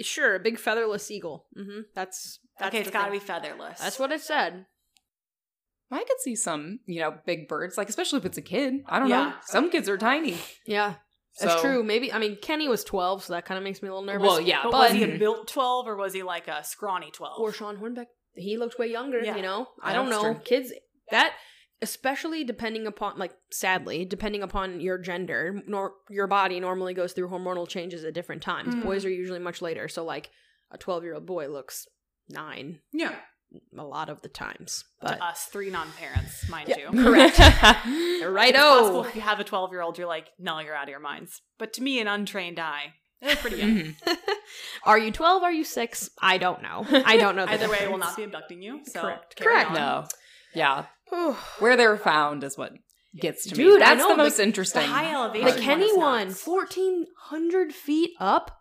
Sure, 0.02 0.34
a 0.34 0.40
big 0.40 0.58
featherless 0.58 1.12
eagle. 1.12 1.46
Mm-hmm. 1.56 1.82
That's, 1.94 2.40
that's 2.58 2.70
okay, 2.70 2.80
it's 2.80 2.90
the 2.90 2.94
got 2.94 3.06
to 3.06 3.12
be 3.12 3.20
featherless. 3.20 3.80
That's 3.80 4.00
what 4.00 4.12
it 4.12 4.22
said. 4.22 4.66
I 5.92 6.00
could 6.00 6.20
see 6.22 6.36
some, 6.36 6.80
you 6.88 7.00
know, 7.00 7.14
big 7.28 7.48
birds, 7.48 7.78
like 7.78 7.90
especially 7.90 8.18
if 8.18 8.26
it's 8.26 8.40
a 8.40 8.42
kid. 8.42 8.82
I 8.88 8.98
don't 8.98 9.08
know. 9.08 9.34
Some 9.46 9.70
kids 9.70 9.88
are 9.88 9.98
tiny. 10.00 10.38
Yeah, 10.66 10.96
that's 11.46 11.62
true. 11.62 11.84
Maybe, 11.84 12.12
I 12.12 12.20
mean, 12.20 12.38
Kenny 12.42 12.68
was 12.68 12.84
12, 12.84 13.26
so 13.26 13.34
that 13.34 13.46
kind 13.46 13.58
of 13.58 13.64
makes 13.64 13.82
me 13.82 13.90
a 13.90 13.92
little 13.92 14.06
nervous. 14.06 14.28
Well, 14.28 14.42
yeah, 14.42 14.62
But, 14.64 14.72
but- 14.72 14.92
was 14.92 14.92
he 14.94 15.04
a 15.04 15.18
built 15.18 15.48
12 15.48 15.88
or 15.88 15.96
was 15.96 16.14
he 16.14 16.24
like 16.24 16.48
a 16.48 16.64
scrawny 16.64 17.12
12? 17.12 17.40
or 17.40 17.52
Shawn 17.54 17.78
Hornbeck. 17.78 18.08
He 18.36 18.58
looked 18.58 18.78
way 18.80 18.88
younger, 18.88 19.20
Yeah. 19.24 19.36
you 19.36 19.42
know? 19.42 19.68
I 19.82 19.94
don't 19.94 20.10
know. 20.10 20.22
true. 20.22 20.42
Kids 20.44 20.72
that 21.12 21.34
especially 21.82 22.44
depending 22.44 22.88
upon 22.88 23.18
like 23.20 23.34
sadly, 23.52 24.04
depending 24.04 24.42
upon 24.42 24.80
your 24.82 24.98
gender, 24.98 25.62
nor 25.68 25.94
your 26.10 26.26
body 26.28 26.60
normally 26.60 26.94
goes 26.94 27.14
through 27.14 27.30
hormonal 27.30 27.68
changes 27.68 28.04
at 28.04 28.14
different 28.14 28.42
times. 28.42 28.74
Mhm. 28.74 28.84
Boys 28.84 29.06
are 29.06 29.10
usually 29.12 29.40
much 29.40 29.62
later. 29.62 29.88
So 29.88 30.04
like 30.04 30.30
a 30.72 30.78
12-year-old 30.78 31.26
boy 31.26 31.48
looks 31.50 31.88
9 32.30 32.80
yeah. 32.94 33.16
A 33.78 33.84
lot 33.84 34.10
of 34.10 34.22
the 34.22 34.28
times. 34.30 34.84
But 35.02 35.16
to 35.18 35.24
us, 35.26 35.46
three 35.46 35.70
non 35.70 35.88
parents, 35.94 36.48
mind 36.50 36.70
Yeah, 36.70 36.92
you. 36.92 37.04
correct. 37.04 37.40
Right 38.28 38.56
oh. 38.58 39.04
if 39.04 39.16
you 39.16 39.22
have 39.22 39.40
a 39.40 39.44
12 39.44 39.72
year 39.72 39.82
old, 39.82 39.98
you're 39.98 40.08
like, 40.08 40.28
no, 40.40 40.60
you're 40.60 40.76
out 40.76 40.84
of 40.84 40.90
your 40.90 41.00
minds. 41.00 41.42
But 41.58 41.74
to 41.74 41.82
me, 41.84 42.00
an 42.00 42.08
untrained 42.08 42.60
eye, 42.60 42.94
they're 43.22 43.36
pretty 43.38 43.58
young. 43.58 43.70
Mhm. 43.78 44.18
are 44.86 44.98
you 45.00 45.12
12? 45.12 45.44
Are 45.44 45.52
you 45.52 45.64
6? 45.64 46.10
I 46.22 46.38
don't 46.38 46.62
know. 46.62 46.86
I 47.06 47.18
don't 47.18 47.36
know. 47.36 47.46
the 47.46 47.54
Either 47.54 47.70
way, 47.70 47.80
I 47.86 47.88
will 47.88 47.98
not 48.00 48.16
be 48.18 48.24
abducting 48.24 48.62
you. 48.62 48.82
So 48.86 49.02
Correct. 49.02 49.38
Correct. 49.40 49.70
on. 49.70 49.76
No. 49.76 50.06
Yeah. 50.54 50.86
Where 51.60 51.78
they 51.78 51.88
were 51.88 51.98
found 51.98 52.44
is 52.44 52.58
what 52.58 52.74
gets 53.20 53.46
to 53.48 53.56
me. 53.56 53.64
Dude, 53.64 53.82
That's 53.82 54.00
know, 54.00 54.10
the 54.10 54.16
the- 54.18 54.24
most 54.24 54.38
The 54.38 54.44
interesting. 54.44 54.84
high 54.88 55.06
the 55.06 55.12
elevation. 55.12 55.48
part. 55.50 55.62
Kenny 55.62 55.96
one, 55.98 56.28
nuts. 56.30 56.46
1400 56.46 57.74
feet 57.74 58.12
up. 58.20 58.52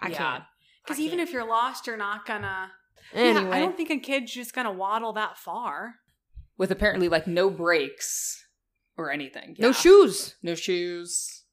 I 0.00 0.08
Yeah. 0.08 0.16
can't. 0.18 0.44
Because 0.84 1.00
even 1.00 1.18
can't. 1.18 1.28
if 1.28 1.32
you're 1.32 1.46
lost, 1.48 1.86
you're 1.86 1.96
not 1.96 2.26
gonna. 2.26 2.70
Anyway, 3.14 3.44
Yeah, 3.44 3.50
I 3.50 3.60
don't 3.60 3.76
think 3.76 3.90
a 3.90 3.98
kid's 3.98 4.32
just 4.32 4.54
gonna 4.54 4.72
waddle 4.72 5.12
that 5.14 5.38
far. 5.38 5.96
With 6.58 6.70
apparently 6.70 7.08
like 7.08 7.26
no 7.26 7.50
brakes 7.50 8.44
or 8.96 9.10
anything. 9.10 9.56
no 9.58 9.72
shoes. 9.72 10.36
No 10.42 10.54
shoes. 10.54 11.44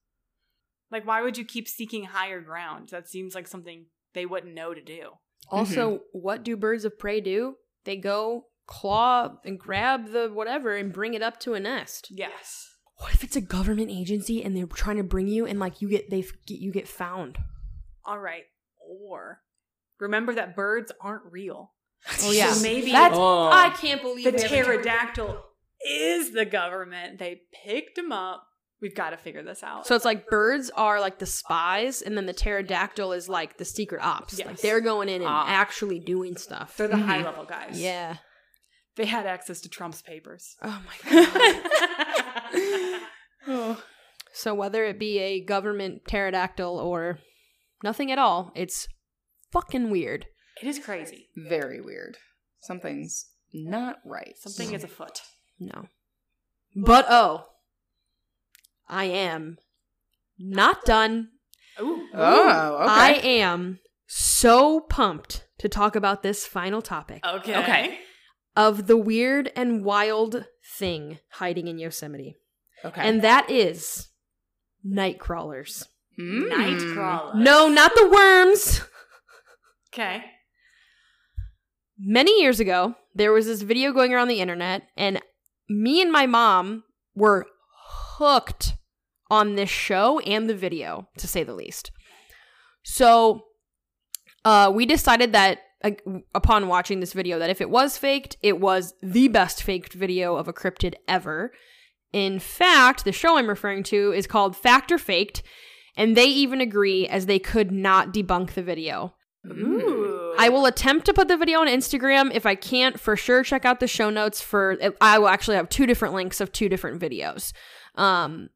Like, 0.92 1.08
why 1.08 1.22
would 1.22 1.38
you 1.38 1.44
keep 1.44 1.68
seeking 1.68 2.06
higher 2.06 2.40
ground? 2.40 2.90
That 2.90 3.10
seems 3.10 3.34
like 3.34 3.48
something 3.48 3.88
they 4.14 4.26
wouldn't 4.26 4.54
know 4.54 4.74
to 4.74 4.82
do. 4.82 5.14
Also, 5.50 5.89
mm-hmm. 5.89 6.20
what 6.20 6.44
do 6.44 6.56
birds 6.56 6.86
of 6.86 6.98
prey 7.00 7.20
do? 7.20 7.56
They 7.84 7.98
go 7.98 8.46
claw 8.66 9.38
and 9.44 9.60
grab 9.60 10.12
the 10.12 10.30
whatever 10.32 10.76
and 10.76 10.94
bring 10.94 11.16
it 11.16 11.22
up 11.22 11.39
to 11.42 11.54
a 11.54 11.60
nest. 11.60 12.08
Yes. 12.12 12.70
What 12.98 13.13
if 13.13 13.24
it's 13.24 13.36
a 13.36 13.42
government 13.42 13.89
agency 13.89 14.44
and 14.44 14.56
they're 14.56 14.68
trying 14.68 14.98
to 14.98 15.04
bring 15.04 15.28
you 15.28 15.46
and 15.46 15.60
like 15.60 15.82
you 15.82 15.89
get 15.89 16.10
they 16.10 16.22
get 16.46 16.60
you 16.60 16.72
get 16.72 16.88
found? 16.88 17.38
All 18.06 18.20
right. 18.20 18.44
Or 18.88 19.39
remember 19.99 20.34
that 20.36 20.56
birds 20.56 20.91
aren't 21.01 21.32
real. 21.32 21.73
Oh 22.21 22.32
yeah, 22.32 22.51
So 22.51 22.63
maybe 22.63 22.91
that's 22.91 23.15
Oh. 23.17 23.49
I 23.51 23.69
can't 23.69 24.01
believe 24.01 24.25
the 24.25 24.32
pterodactyl 24.34 25.41
is 25.88 26.32
the 26.32 26.45
government. 26.45 27.19
They 27.19 27.41
picked 27.65 27.97
him 27.97 28.12
up. 28.12 28.43
We've 28.82 28.93
got 28.95 29.12
to 29.12 29.17
figure 29.17 29.43
this 29.43 29.63
out. 29.63 29.88
So 29.88 29.95
it's 29.95 30.03
like 30.03 30.27
birds 30.27 30.69
are 30.75 30.99
like 30.99 31.17
the 31.19 31.25
spies, 31.25 32.01
and 32.01 32.17
then 32.17 32.25
the 32.25 32.34
pterodactyl 32.34 33.13
is 33.13 33.29
like 33.29 33.58
the 33.58 33.63
secret 33.63 34.01
ops. 34.03 34.38
Like 34.38 34.47
Yes. 34.49 34.62
they're 34.62 34.82
going 34.82 35.08
in 35.08 35.21
and 35.21 35.29
Ah. 35.29 35.45
actually 35.47 35.99
doing 35.99 36.36
stuff. 36.36 36.75
they're 36.75 36.89
the 36.89 36.95
Mhm. 36.97 37.06
high 37.06 37.23
level 37.23 37.45
guys. 37.45 37.79
Yeah. 37.79 38.17
They 38.97 39.06
had 39.06 39.25
access 39.25 39.62
to 39.62 39.69
Trump's 39.69 40.01
papers. 40.01 40.58
Oh 40.62 40.82
my 40.86 40.97
god. 43.47 43.77
So 44.36 44.56
whether 44.56 44.84
it 44.86 44.97
be 44.97 45.19
a 45.19 45.41
government 45.45 46.06
pterodactyl 46.08 46.79
or 46.79 47.19
nothing 47.84 48.12
at 48.12 48.17
all, 48.17 48.51
it's 48.56 48.88
fucking 49.54 49.89
weird. 49.89 50.26
it 50.62 50.68
is 50.68 50.80
crazy. 50.80 51.30
Very 51.38 51.80
weird. 51.80 52.18
Something's 52.62 53.26
not 53.54 53.98
right. 54.06 54.36
Something 54.38 54.74
is 54.74 54.84
afoot. 54.84 55.22
No. 55.60 55.88
But 56.76 57.06
oh, 57.10 57.46
I 58.88 59.06
am 59.06 59.58
not 60.39 60.84
done. 60.86 61.30
Ooh. 61.80 62.08
Oh, 62.13 62.78
okay. 62.82 62.92
I 62.92 63.12
am 63.24 63.80
so 64.08 64.80
pumped 64.82 65.46
to 65.60 65.70
talk 65.70 65.96
about 65.96 66.24
this 66.24 66.46
final 66.46 66.82
topic 66.82 67.26
Okay. 67.26 67.56
Okay. 67.58 68.00
of 68.56 68.88
the 68.88 68.98
weird 68.98 69.52
and 69.56 69.84
wild 69.86 70.46
thing 70.78 71.20
hiding 71.34 71.68
in 71.68 71.78
Yosemite. 71.80 72.36
okay. 72.84 73.02
And 73.08 73.22
that 73.22 73.50
is 73.50 74.10
night 74.84 75.20
crawlers. 75.20 75.88
Mm. 76.20 76.50
Night 76.50 76.94
crawler. 76.94 77.34
No, 77.36 77.68
not 77.70 77.94
the 77.96 78.08
worms. 78.10 78.82
Okay. 79.93 80.23
Many 81.99 82.41
years 82.41 82.60
ago, 82.60 82.95
there 83.13 83.32
was 83.32 83.45
this 83.45 83.62
video 83.62 83.91
going 83.91 84.12
around 84.12 84.27
the 84.27 84.39
internet, 84.39 84.88
and 84.97 85.21
me 85.69 86.01
and 86.01 86.12
my 86.12 86.25
mom 86.25 86.84
were 87.13 87.45
hooked 88.17 88.73
on 89.29 89.53
this 89.53 89.69
show 89.69 90.19
and 90.21 90.49
the 90.49 90.56
video, 90.56 91.08
to 91.17 91.27
say 91.27 91.43
the 91.43 91.53
least. 91.53 91.91
So, 92.82 93.43
uh, 94.43 94.71
we 94.73 94.88
decided 94.88 95.32
that 95.34 95.60
uh, 95.84 95.91
upon 96.34 96.67
watching 96.67 96.99
this 96.99 97.13
video, 97.13 97.38
that 97.38 97.51
if 97.51 97.62
it 97.62 97.69
was 97.69 97.95
faked, 97.95 98.36
it 98.41 98.60
was 98.60 98.95
the 99.03 99.27
best 99.27 99.62
faked 99.62 99.93
video 99.93 100.38
of 100.38 100.47
a 100.47 100.53
cryptid 100.53 100.95
ever. 101.08 101.51
In 102.12 102.39
fact, 102.39 103.06
the 103.06 103.12
show 103.12 103.38
I'm 103.38 103.47
referring 103.47 103.84
to 103.84 104.12
is 104.12 104.25
called 104.25 104.58
Fact 104.58 104.91
or 104.91 104.97
Faked, 104.97 105.43
and 105.95 106.17
they 106.17 106.25
even 106.25 106.62
agree 106.62 107.08
as 107.08 107.27
they 107.27 107.38
could 107.38 107.71
not 107.71 108.12
debunk 108.12 108.53
the 108.53 108.63
video. 108.63 109.13
Ooh. 109.45 110.36
I 110.38 110.49
will 110.49 110.65
attempt 110.65 111.06
to 111.06 111.13
put 111.13 111.27
the 111.27 111.38
video 111.38 111.60
on 111.60 111.67
Instagram. 111.67 112.34
If 112.34 112.45
I 112.45 112.56
can't, 112.56 112.99
for 112.99 113.15
sure, 113.15 113.43
check 113.43 113.65
out 113.65 113.79
the 113.79 113.88
show 113.88 114.10
notes 114.10 114.41
for. 114.41 114.77
I 115.01 115.19
will 115.19 115.27
actually 115.27 115.58
have 115.58 115.69
two 115.69 115.86
different 115.86 116.13
links 116.13 116.39
of 116.39 116.51
two 116.51 116.69
different 116.69 117.01
videos. 117.01 117.51
Um, 117.95 118.49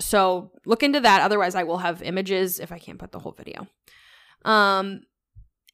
so 0.00 0.52
look 0.66 0.82
into 0.82 1.00
that. 1.00 1.22
Otherwise, 1.22 1.54
I 1.54 1.64
will 1.64 1.78
have 1.78 2.02
images 2.02 2.58
if 2.60 2.72
I 2.72 2.78
can't 2.78 2.98
put 2.98 3.12
the 3.12 3.18
whole 3.20 3.32
video. 3.32 3.66
Um, 4.44 5.02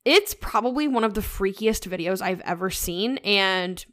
it's 0.04 0.34
probably 0.34 0.88
one 0.88 1.04
of 1.04 1.14
the 1.14 1.20
freakiest 1.20 1.88
videos 1.88 2.20
I've 2.20 2.42
ever 2.42 2.70
seen, 2.70 3.18
and 3.18 3.84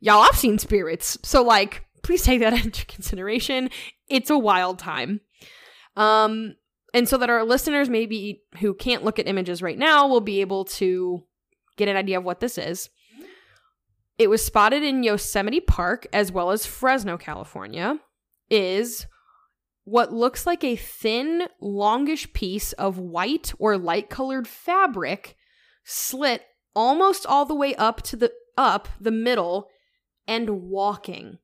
y'all, 0.00 0.22
I've 0.22 0.36
seen 0.36 0.58
spirits, 0.58 1.18
so 1.22 1.42
like, 1.42 1.84
please 2.02 2.22
take 2.22 2.40
that 2.40 2.52
into 2.64 2.84
consideration. 2.86 3.70
It's 4.08 4.30
a 4.30 4.38
wild 4.38 4.78
time. 4.78 5.20
Um, 5.96 6.56
and 6.94 7.08
so 7.08 7.18
that 7.18 7.30
our 7.30 7.44
listeners 7.44 7.88
maybe 7.88 8.42
who 8.60 8.74
can't 8.74 9.04
look 9.04 9.18
at 9.18 9.28
images 9.28 9.62
right 9.62 9.78
now 9.78 10.06
will 10.06 10.20
be 10.20 10.40
able 10.40 10.64
to 10.64 11.24
get 11.76 11.88
an 11.88 11.96
idea 11.96 12.18
of 12.18 12.24
what 12.24 12.40
this 12.40 12.58
is. 12.58 12.90
It 14.18 14.28
was 14.28 14.44
spotted 14.44 14.82
in 14.82 15.04
Yosemite 15.04 15.60
Park 15.60 16.06
as 16.12 16.32
well 16.32 16.50
as 16.50 16.66
Fresno, 16.66 17.16
California. 17.16 18.00
Is 18.50 19.06
what 19.84 20.12
looks 20.12 20.46
like 20.46 20.64
a 20.64 20.76
thin, 20.76 21.48
longish 21.60 22.32
piece 22.32 22.72
of 22.74 22.98
white 22.98 23.52
or 23.58 23.76
light 23.76 24.08
colored 24.10 24.48
fabric 24.48 25.36
slit 25.84 26.42
almost 26.74 27.26
all 27.26 27.44
the 27.44 27.54
way 27.54 27.74
up 27.76 28.02
to 28.02 28.16
the 28.16 28.32
up 28.56 28.88
the 29.00 29.10
middle 29.10 29.68
and 30.26 30.50
walking. 30.62 31.38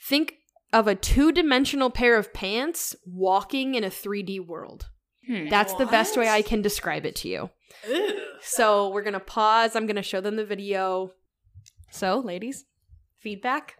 Think 0.00 0.34
of 0.72 0.86
a 0.86 0.94
two-dimensional 0.94 1.90
pair 1.90 2.16
of 2.16 2.32
pants 2.32 2.96
walking 3.06 3.74
in 3.74 3.84
a 3.84 3.90
3D 3.90 4.46
world. 4.46 4.88
Hmm. 5.26 5.48
That's 5.48 5.74
the 5.74 5.86
best 5.86 6.16
way 6.16 6.28
I 6.28 6.42
can 6.42 6.62
describe 6.62 7.06
it 7.06 7.14
to 7.16 7.28
you. 7.28 7.50
Ew. 7.88 8.18
So 8.42 8.88
we're 8.88 9.02
gonna 9.02 9.20
pause. 9.20 9.76
I'm 9.76 9.86
gonna 9.86 10.02
show 10.02 10.20
them 10.20 10.36
the 10.36 10.44
video. 10.44 11.12
So, 11.90 12.18
ladies, 12.18 12.64
feedback. 13.20 13.76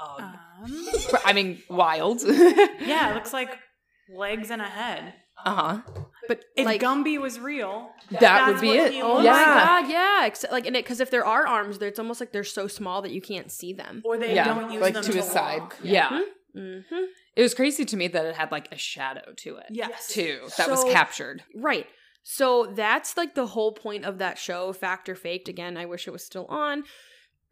Um, 0.00 0.34
I 1.24 1.32
mean, 1.34 1.62
wild. 1.68 2.22
yeah, 2.26 3.10
it 3.10 3.14
looks 3.14 3.32
like 3.32 3.58
legs 4.14 4.50
and 4.50 4.62
a 4.62 4.66
head. 4.66 5.14
Uh 5.44 5.54
huh. 5.54 6.03
But 6.28 6.44
If 6.56 6.64
like 6.66 6.80
Gumby 6.80 7.20
was 7.20 7.38
real, 7.38 7.90
That 8.20 8.48
would 8.48 8.60
be 8.60 8.70
it. 8.70 8.92
he 8.92 9.02
Oh 9.02 9.14
looks 9.14 9.24
my 9.26 9.30
yeah. 9.40 9.64
god, 9.82 9.90
yeah. 9.90 10.26
Except 10.26 10.52
like 10.52 10.66
in 10.66 10.74
it 10.74 10.82
because 10.84 11.00
if 11.00 11.10
there 11.10 11.24
are 11.26 11.46
arms, 11.46 11.78
there 11.78 11.88
it's 11.88 11.98
almost 11.98 12.20
like 12.20 12.32
they're 12.32 12.44
so 12.44 12.66
small 12.68 13.02
that 13.02 13.12
you 13.12 13.20
can't 13.20 13.50
see 13.50 13.72
them. 13.72 14.02
or 14.04 14.16
they 14.18 14.34
Yeah, 14.34 14.44
don't 14.44 14.70
use 14.72 14.82
like 14.82 14.94
them 14.94 15.04
to 15.04 15.10
to 15.12 15.16
his 15.18 15.26
side. 15.30 15.60
walk. 15.60 15.76
Yeah. 15.82 16.22
Mm-hmm. 16.56 17.04
It 17.36 17.42
was 17.42 17.52
crazy 17.54 17.84
to 17.84 17.96
me 17.96 18.06
that 18.08 18.24
it 18.26 18.36
had 18.36 18.52
like 18.52 18.68
a 18.72 18.78
shadow 18.78 19.32
to 19.38 19.56
it. 19.56 19.66
Yes. 19.70 20.08
Too. 20.08 20.40
That 20.56 20.70
was 20.70 20.84
captured. 20.84 21.42
Right. 21.54 21.86
So 22.22 22.72
that's 22.74 23.16
like 23.16 23.34
the 23.34 23.46
whole 23.48 23.72
point 23.72 24.04
of 24.04 24.18
that 24.18 24.38
show, 24.38 24.72
Fact 24.72 25.08
or 25.08 25.14
Faked. 25.16 25.48
Again, 25.48 25.76
I 25.76 25.84
wish 25.86 26.06
it 26.06 26.12
was 26.12 26.24
still 26.24 26.46
on. 26.46 26.84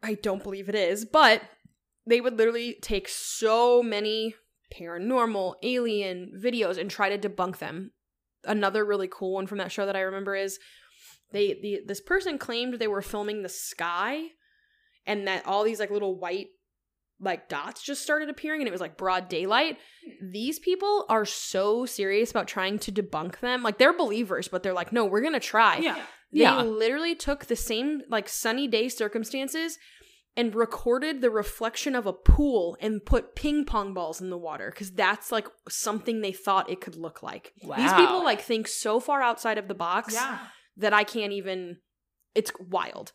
I 0.01 0.15
don't 0.15 0.41
believe 0.41 0.67
it 0.69 0.75
is, 0.75 1.05
but 1.05 1.41
they 2.07 2.21
would 2.21 2.37
literally 2.37 2.77
take 2.81 3.07
so 3.07 3.83
many 3.83 4.35
paranormal, 4.73 5.55
alien 5.63 6.31
videos 6.41 6.77
and 6.77 6.89
try 6.89 7.15
to 7.15 7.29
debunk 7.29 7.59
them. 7.59 7.91
Another 8.45 8.83
really 8.85 9.07
cool 9.11 9.33
one 9.33 9.47
from 9.47 9.57
that 9.59 9.71
show 9.71 9.85
that 9.85 9.95
I 9.95 10.01
remember 10.01 10.35
is 10.35 10.59
they 11.31 11.53
the 11.61 11.81
this 11.85 12.01
person 12.01 12.37
claimed 12.37 12.75
they 12.75 12.87
were 12.87 13.01
filming 13.01 13.41
the 13.41 13.49
sky 13.49 14.21
and 15.05 15.27
that 15.27 15.45
all 15.45 15.63
these 15.63 15.79
like 15.79 15.91
little 15.91 16.15
white 16.19 16.47
like 17.19 17.47
dots 17.47 17.81
just 17.81 18.01
started 18.03 18.27
appearing 18.29 18.59
and 18.61 18.67
it 18.67 18.71
was 18.71 18.81
like 18.81 18.97
broad 18.97 19.29
daylight. 19.29 19.77
These 20.21 20.59
people 20.59 21.05
are 21.09 21.25
so 21.25 21.85
serious 21.85 22.31
about 22.31 22.47
trying 22.47 22.79
to 22.79 22.91
debunk 22.91 23.39
them. 23.39 23.63
Like 23.63 23.77
they're 23.77 23.93
believers, 23.97 24.47
but 24.49 24.61
they're 24.61 24.73
like, 24.73 24.91
no, 24.91 25.05
we're 25.05 25.21
gonna 25.21 25.39
try. 25.39 25.77
Yeah. 25.77 25.95
They 26.31 26.39
Yeah. 26.41 26.61
literally 26.63 27.15
took 27.15 27.45
the 27.45 27.55
same 27.55 28.01
like 28.09 28.27
sunny 28.27 28.67
day 28.67 28.89
circumstances 28.89 29.77
and 30.35 30.55
recorded 30.55 31.21
the 31.21 31.29
reflection 31.29 31.95
of 31.95 32.05
a 32.07 32.13
pool 32.13 32.75
and 32.81 33.05
put 33.05 33.35
ping 33.35 33.65
pong 33.65 33.93
balls 33.93 34.19
in 34.19 34.29
the 34.29 34.37
water 34.37 34.71
because 34.71 34.91
that's 34.91 35.31
like 35.31 35.47
something 35.69 36.21
they 36.21 36.31
thought 36.31 36.69
it 36.69 36.81
could 36.81 36.95
look 36.95 37.21
like. 37.21 37.53
These 37.61 37.93
people 37.93 38.23
like 38.23 38.41
think 38.41 38.67
so 38.67 38.99
far 38.99 39.21
outside 39.21 39.57
of 39.57 39.67
the 39.67 39.75
box 39.75 40.13
Yeah. 40.13 40.39
that 40.77 40.93
I 40.93 41.03
can't 41.03 41.33
even. 41.33 41.77
It's 42.33 42.51
wild. 42.59 43.11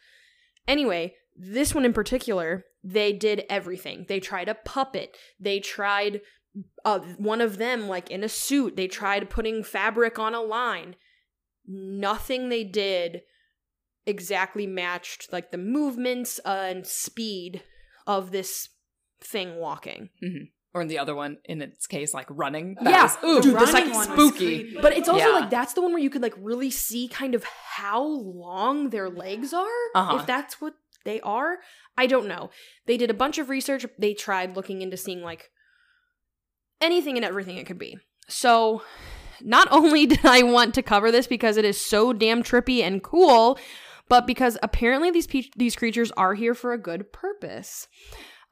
Anyway, 0.68 1.14
this 1.34 1.74
one 1.74 1.84
in 1.84 1.92
particular, 1.92 2.64
they 2.84 3.12
did 3.12 3.44
everything. 3.50 4.06
They 4.08 4.20
tried 4.20 4.48
a 4.48 4.54
puppet. 4.54 5.16
They 5.40 5.58
tried 5.58 6.20
uh, 6.84 7.00
one 7.16 7.40
of 7.40 7.58
them 7.58 7.88
like 7.88 8.10
in 8.12 8.22
a 8.22 8.28
suit. 8.28 8.76
They 8.76 8.86
tried 8.86 9.28
putting 9.30 9.64
fabric 9.64 10.18
on 10.20 10.34
a 10.34 10.40
line. 10.40 10.94
Nothing 11.66 12.48
they 12.48 12.64
did 12.64 13.22
exactly 14.08 14.66
matched 14.66 15.32
like 15.32 15.50
the 15.50 15.58
movements 15.58 16.40
uh, 16.44 16.66
and 16.70 16.86
speed 16.86 17.62
of 18.06 18.30
this 18.32 18.68
thing 19.20 19.56
walking. 19.56 20.08
Or 20.74 20.82
in 20.82 20.88
the 20.88 20.98
other 20.98 21.14
one, 21.14 21.38
in 21.44 21.62
its 21.62 21.86
case, 21.86 22.12
like 22.14 22.26
running. 22.30 22.76
Yeah. 22.82 23.02
was- 23.04 23.16
ooh, 23.24 23.40
The 23.40 23.56
that's 23.58 23.72
like 23.72 23.94
spooky. 23.94 24.76
But 24.80 24.92
it's 24.96 25.08
also 25.08 25.24
Yeah. 25.26 25.32
like 25.40 25.50
that's 25.50 25.72
the 25.74 25.80
one 25.82 25.92
where 25.92 26.02
you 26.02 26.10
could 26.10 26.22
like 26.22 26.34
really 26.38 26.70
see 26.70 27.08
kind 27.08 27.34
of 27.34 27.44
how 27.44 28.02
long 28.04 28.90
their 28.90 29.08
legs 29.08 29.52
are. 29.52 29.66
Uh-huh. 29.94 30.18
If 30.18 30.26
that's 30.26 30.60
what 30.60 30.74
they 31.04 31.20
are. 31.20 31.58
I 31.96 32.06
don't 32.06 32.28
know. 32.28 32.50
They 32.86 32.96
did 32.96 33.10
a 33.10 33.14
bunch 33.14 33.38
of 33.38 33.48
research. 33.48 33.86
They 33.98 34.14
tried 34.14 34.56
looking 34.56 34.82
into 34.82 34.96
seeing 34.96 35.22
like 35.22 35.50
anything 36.80 37.16
and 37.16 37.24
everything 37.24 37.56
it 37.56 37.66
could 37.66 37.78
be. 37.78 37.98
So 38.28 38.82
not 39.40 39.68
only 39.72 40.06
did 40.06 40.24
I 40.24 40.42
want 40.42 40.74
to 40.74 40.82
cover 40.82 41.10
this 41.10 41.26
because 41.26 41.56
it 41.56 41.64
is 41.64 41.80
so 41.80 42.12
damn 42.12 42.42
trippy 42.42 42.82
and 42.82 43.02
cool, 43.02 43.58
but 44.08 44.26
because 44.26 44.58
apparently 44.62 45.10
these 45.10 45.26
pe- 45.26 45.50
these 45.56 45.76
creatures 45.76 46.10
are 46.12 46.34
here 46.34 46.54
for 46.54 46.72
a 46.72 46.78
good 46.78 47.12
purpose. 47.12 47.88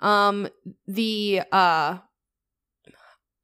Um 0.01 0.49
the 0.87 1.43
uh 1.53 1.99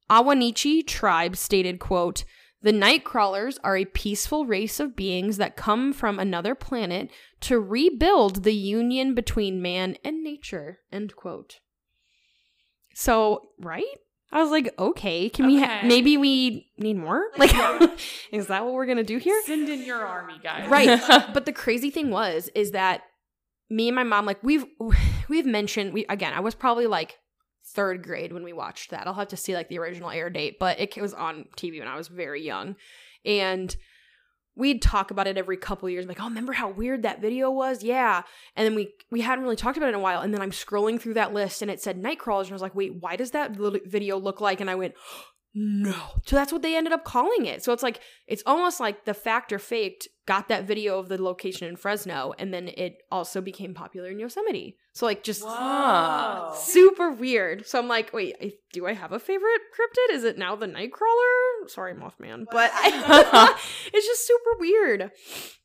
Ahwahneechee 0.09 0.85
tribe 0.85 1.35
stated, 1.35 1.79
quote, 1.79 2.23
the 2.61 2.71
Nightcrawlers 2.71 3.57
are 3.63 3.75
a 3.75 3.85
peaceful 3.85 4.45
race 4.45 4.79
of 4.79 4.95
beings 4.95 5.37
that 5.37 5.57
come 5.57 5.91
from 5.91 6.17
another 6.17 6.55
planet 6.55 7.09
to 7.41 7.59
rebuild 7.59 8.43
the 8.43 8.53
union 8.53 9.13
between 9.13 9.61
man 9.61 9.97
and 10.03 10.23
nature, 10.23 10.79
end 10.91 11.15
quote. 11.15 11.59
So, 12.95 13.49
right? 13.59 13.83
I 14.33 14.41
was 14.41 14.49
like, 14.49 14.73
okay, 14.79 15.29
can 15.29 15.45
we, 15.45 15.61
ha- 15.61 15.81
maybe 15.85 16.17
we 16.17 16.71
need 16.77 16.97
more? 16.97 17.23
Like, 17.37 17.53
is 18.31 18.47
that 18.47 18.65
what 18.65 18.73
we're 18.73 18.87
gonna 18.87 19.03
do 19.03 19.17
here? 19.17 19.39
Send 19.45 19.69
in 19.69 19.85
your 19.85 20.03
army, 20.03 20.33
guys. 20.41 20.67
Right. 20.67 20.99
but 21.33 21.45
the 21.45 21.53
crazy 21.53 21.91
thing 21.91 22.09
was, 22.09 22.49
is 22.55 22.71
that 22.71 23.03
me 23.69 23.87
and 23.87 23.95
my 23.95 24.03
mom, 24.03 24.25
like, 24.25 24.41
we've, 24.43 24.65
we've 25.29 25.45
mentioned, 25.45 25.93
we, 25.93 26.05
again, 26.09 26.33
I 26.33 26.39
was 26.39 26.55
probably 26.55 26.87
like 26.87 27.19
third 27.65 28.03
grade 28.03 28.33
when 28.33 28.43
we 28.43 28.53
watched 28.53 28.89
that. 28.89 29.05
I'll 29.05 29.13
have 29.13 29.27
to 29.29 29.37
see 29.37 29.53
like 29.53 29.69
the 29.69 29.77
original 29.77 30.09
air 30.09 30.29
date, 30.31 30.57
but 30.59 30.79
it 30.79 30.97
was 30.97 31.13
on 31.13 31.45
TV 31.55 31.79
when 31.79 31.87
I 31.87 31.95
was 31.95 32.07
very 32.07 32.43
young. 32.43 32.75
And 33.23 33.75
we'd 34.55 34.81
talk 34.81 35.11
about 35.11 35.27
it 35.27 35.37
every 35.37 35.57
couple 35.57 35.89
years, 35.89 36.05
like, 36.05 36.21
oh, 36.21 36.25
remember 36.25 36.53
how 36.53 36.69
weird 36.69 37.03
that 37.03 37.21
video 37.21 37.49
was? 37.49 37.83
Yeah. 37.83 38.21
And 38.55 38.65
then 38.65 38.75
we 38.75 38.93
we 39.11 39.21
hadn't 39.21 39.43
really 39.43 39.55
talked 39.55 39.77
about 39.77 39.87
it 39.87 39.89
in 39.89 39.95
a 39.95 39.99
while. 39.99 40.21
And 40.21 40.33
then 40.33 40.41
I'm 40.41 40.51
scrolling 40.51 40.99
through 40.99 41.15
that 41.15 41.33
list 41.33 41.61
and 41.61 41.71
it 41.71 41.81
said 41.81 42.01
Nightcrawlers. 42.01 42.43
And 42.43 42.51
I 42.51 42.55
was 42.55 42.61
like, 42.61 42.75
wait, 42.75 42.95
why 42.99 43.15
does 43.15 43.31
that 43.31 43.51
video 43.85 44.17
look 44.17 44.41
like? 44.41 44.61
And 44.61 44.69
I 44.69 44.75
went, 44.75 44.93
no. 45.53 45.95
So 46.25 46.35
that's 46.35 46.51
what 46.51 46.61
they 46.61 46.75
ended 46.75 46.93
up 46.93 47.03
calling 47.03 47.45
it. 47.45 47.63
So 47.63 47.73
it's 47.73 47.83
like 47.83 47.99
it's 48.27 48.43
almost 48.45 48.79
like 48.79 49.05
the 49.05 49.13
fact 49.13 49.53
or 49.53 49.59
faked 49.59 50.07
got 50.25 50.47
that 50.47 50.65
video 50.65 50.97
of 50.99 51.09
the 51.09 51.21
location 51.21 51.67
in 51.67 51.75
Fresno, 51.75 52.33
and 52.39 52.53
then 52.53 52.69
it 52.69 52.97
also 53.11 53.39
became 53.41 53.73
popular 53.73 54.09
in 54.09 54.19
Yosemite. 54.19 54.77
So 54.93 55.05
like 55.05 55.23
just 55.23 55.43
Whoa. 55.43 56.53
super 56.57 57.11
weird. 57.11 57.67
So 57.67 57.77
I'm 57.77 57.87
like, 57.87 58.13
wait, 58.13 58.35
I, 58.41 58.53
do 58.71 58.87
I 58.87 58.93
have 58.93 59.11
a 59.11 59.19
favorite 59.19 59.61
cryptid? 59.77 60.15
Is 60.15 60.23
it 60.23 60.37
now 60.37 60.55
the 60.55 60.67
Nightcrawler? 60.67 61.69
Sorry, 61.69 61.93
Mothman, 61.93 62.45
but 62.51 62.71
I, 62.73 63.55
it's 63.93 64.07
just 64.07 64.27
super 64.27 64.59
weird. 64.59 65.11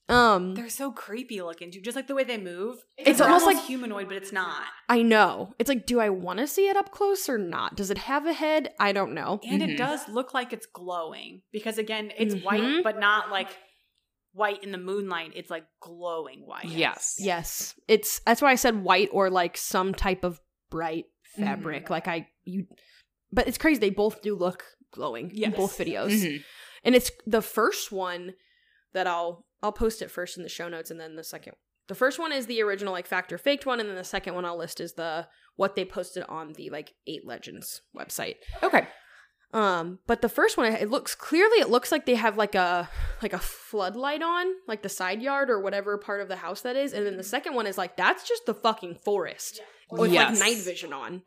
Um, 0.08 0.54
They're 0.54 0.70
so 0.70 0.90
creepy 0.90 1.42
looking 1.42 1.70
too, 1.70 1.80
just 1.82 1.94
like 1.96 2.06
the 2.06 2.14
way 2.14 2.24
they 2.24 2.38
move. 2.38 2.78
It's 2.96 3.18
They're 3.18 3.26
almost 3.26 3.44
almost 3.44 3.58
like- 3.58 3.66
humanoid, 3.66 4.08
but 4.08 4.16
it's 4.16 4.32
not. 4.32 4.62
I 4.88 5.02
know. 5.02 5.54
It's 5.58 5.68
like, 5.68 5.84
do 5.84 6.00
I 6.00 6.08
want 6.08 6.38
to 6.38 6.46
see 6.46 6.68
it 6.68 6.76
up 6.76 6.90
close 6.90 7.28
or 7.28 7.36
not? 7.36 7.76
Does 7.76 7.90
it 7.90 7.98
have 7.98 8.26
a 8.26 8.32
head? 8.32 8.72
I 8.80 8.92
don't 8.92 9.12
know. 9.12 9.38
And 9.46 9.60
Mhm. 9.60 9.68
it 9.74 9.76
does 9.76 10.08
look 10.08 10.32
like 10.32 10.52
it's 10.54 10.66
glowing 10.66 11.42
because 11.52 11.76
again, 11.76 12.10
it's 12.16 12.34
white, 12.36 12.62
Mhm. 12.62 12.82
but 12.82 12.98
not 12.98 13.30
like 13.30 13.48
white 14.32 14.62
in 14.64 14.72
the 14.72 14.78
moonlight. 14.78 15.32
It's 15.34 15.50
like 15.50 15.66
glowing 15.80 16.46
white. 16.46 16.66
yes. 16.66 17.16
Yes, 17.18 17.74
it's 17.86 18.20
that's 18.20 18.40
why 18.40 18.50
I 18.52 18.54
said 18.54 18.82
white 18.82 19.10
or 19.12 19.28
like 19.30 19.56
some 19.58 19.92
type 19.92 20.24
of 20.24 20.40
bright 20.70 21.04
fabric. 21.36 21.90
Like 21.90 22.08
I 22.08 22.28
you, 22.44 22.66
but 23.30 23.46
it's 23.46 23.58
crazy. 23.58 23.78
They 23.80 23.90
both 23.90 24.22
do 24.22 24.34
look 24.34 24.64
glowing 24.90 25.30
in 25.32 25.36
Yes. 25.36 25.56
both 25.56 25.76
videos, 25.76 26.12
Mhm. 26.22 26.44
and 26.84 26.94
it's 26.94 27.10
the 27.26 27.42
first 27.42 27.90
one 27.92 28.34
that 28.94 29.06
I'll 29.06 29.44
I'll 29.62 29.72
post 29.72 30.02
it 30.02 30.10
first 30.10 30.36
in 30.36 30.42
the 30.42 30.48
show 30.48 30.68
notes, 30.68 30.90
and 30.90 31.00
then 31.00 31.16
the 31.16 31.24
second. 31.24 31.54
The 31.88 31.94
first 31.94 32.18
one 32.18 32.32
is 32.32 32.46
the 32.46 32.60
original 32.62 32.92
like 32.92 33.06
fact 33.06 33.32
or 33.32 33.38
faked 33.38 33.64
one, 33.66 33.80
and 33.80 33.88
then 33.88 33.96
the 33.96 34.04
second 34.04 34.34
one 34.34 34.44
I'll 34.44 34.58
list 34.58 34.80
is 34.80 34.92
the 34.94 35.26
what 35.56 35.74
they 35.74 35.84
posted 35.84 36.22
on 36.28 36.52
the 36.52 36.70
like 36.70 36.94
Eight 37.06 37.26
Legends 37.26 37.80
website. 37.96 38.36
Okay. 38.62 38.86
Um, 39.54 39.98
but 40.06 40.20
the 40.20 40.28
first 40.28 40.58
one, 40.58 40.70
it 40.70 40.90
looks 40.90 41.14
clearly, 41.14 41.58
it 41.60 41.70
looks 41.70 41.90
like 41.90 42.04
they 42.04 42.16
have 42.16 42.36
like 42.36 42.54
a 42.54 42.90
like 43.22 43.32
a 43.32 43.38
floodlight 43.38 44.22
on, 44.22 44.46
like 44.66 44.82
the 44.82 44.90
side 44.90 45.22
yard 45.22 45.48
or 45.48 45.60
whatever 45.62 45.96
part 45.96 46.20
of 46.20 46.28
the 46.28 46.36
house 46.36 46.60
that 46.60 46.76
is, 46.76 46.92
and 46.92 47.06
then 47.06 47.16
the 47.16 47.22
second 47.22 47.54
one 47.54 47.66
is 47.66 47.78
like 47.78 47.96
that's 47.96 48.28
just 48.28 48.44
the 48.44 48.52
fucking 48.54 48.96
forest 48.96 49.62
with 49.90 50.12
Yes. 50.12 50.38
like 50.38 50.48
night 50.50 50.62
vision 50.62 50.92
on. 50.92 51.22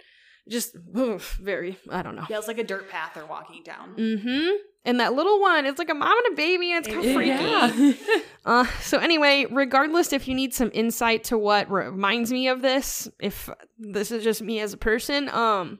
Just 0.49 0.75
oof, 0.97 1.37
very, 1.41 1.77
I 1.89 2.01
don't 2.01 2.15
know. 2.15 2.25
Yeah, 2.29 2.37
it's 2.39 2.47
like 2.47 2.57
a 2.57 2.63
dirt 2.63 2.89
path 2.89 3.11
they're 3.13 3.25
walking 3.25 3.61
down. 3.63 3.95
Mm-hmm. 3.95 4.49
And 4.83 4.99
that 4.99 5.13
little 5.13 5.39
one, 5.39 5.67
it's 5.67 5.77
like 5.77 5.89
a 5.91 5.93
mom 5.93 6.17
and 6.25 6.33
a 6.33 6.35
baby, 6.35 6.71
and 6.71 6.83
it's 6.85 6.93
kind 6.93 7.07
of 7.07 7.13
freaky. 7.13 7.29
Yeah. 7.29 7.93
Uh, 8.43 8.65
so 8.81 8.97
anyway, 8.97 9.45
regardless 9.51 10.11
if 10.11 10.27
you 10.27 10.33
need 10.33 10.51
some 10.51 10.71
insight 10.73 11.23
to 11.25 11.37
what 11.37 11.69
reminds 11.69 12.31
me 12.31 12.47
of 12.47 12.63
this, 12.63 13.07
if 13.19 13.51
this 13.77 14.09
is 14.09 14.23
just 14.23 14.41
me 14.41 14.59
as 14.59 14.73
a 14.73 14.77
person, 14.77 15.29
um, 15.29 15.77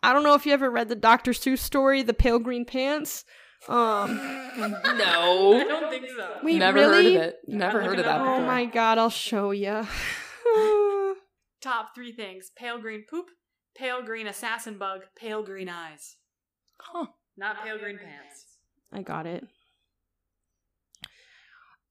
I 0.00 0.12
don't 0.12 0.22
know 0.22 0.34
if 0.34 0.46
you 0.46 0.52
ever 0.52 0.70
read 0.70 0.88
the 0.88 0.94
Dr. 0.94 1.32
Seuss 1.32 1.58
story, 1.58 2.04
The 2.04 2.14
Pale 2.14 2.38
Green 2.38 2.64
Pants. 2.64 3.24
Um, 3.68 4.16
no. 4.56 5.60
I 5.60 5.64
don't 5.66 5.90
think 5.90 6.06
so. 6.16 6.36
wait, 6.44 6.58
Never 6.60 6.78
really? 6.78 7.14
heard 7.14 7.22
of 7.24 7.28
it. 7.30 7.36
Never 7.48 7.82
heard 7.82 7.98
of 7.98 8.04
that 8.04 8.16
it 8.16 8.18
before. 8.20 8.36
Oh 8.36 8.46
my 8.46 8.66
god, 8.66 8.98
I'll 8.98 9.10
show 9.10 9.50
you. 9.50 9.84
Top 11.60 11.94
three 11.94 12.12
things: 12.12 12.50
pale 12.56 12.78
green 12.78 13.04
poop, 13.10 13.26
pale 13.76 14.02
green 14.02 14.26
assassin 14.26 14.78
bug, 14.78 15.02
pale 15.16 15.42
green 15.42 15.68
eyes. 15.68 16.16
Huh. 16.78 17.06
Not 17.36 17.62
pale 17.64 17.78
green 17.78 17.98
pants. 17.98 18.44
I 18.92 19.02
got 19.02 19.26
it. 19.26 19.46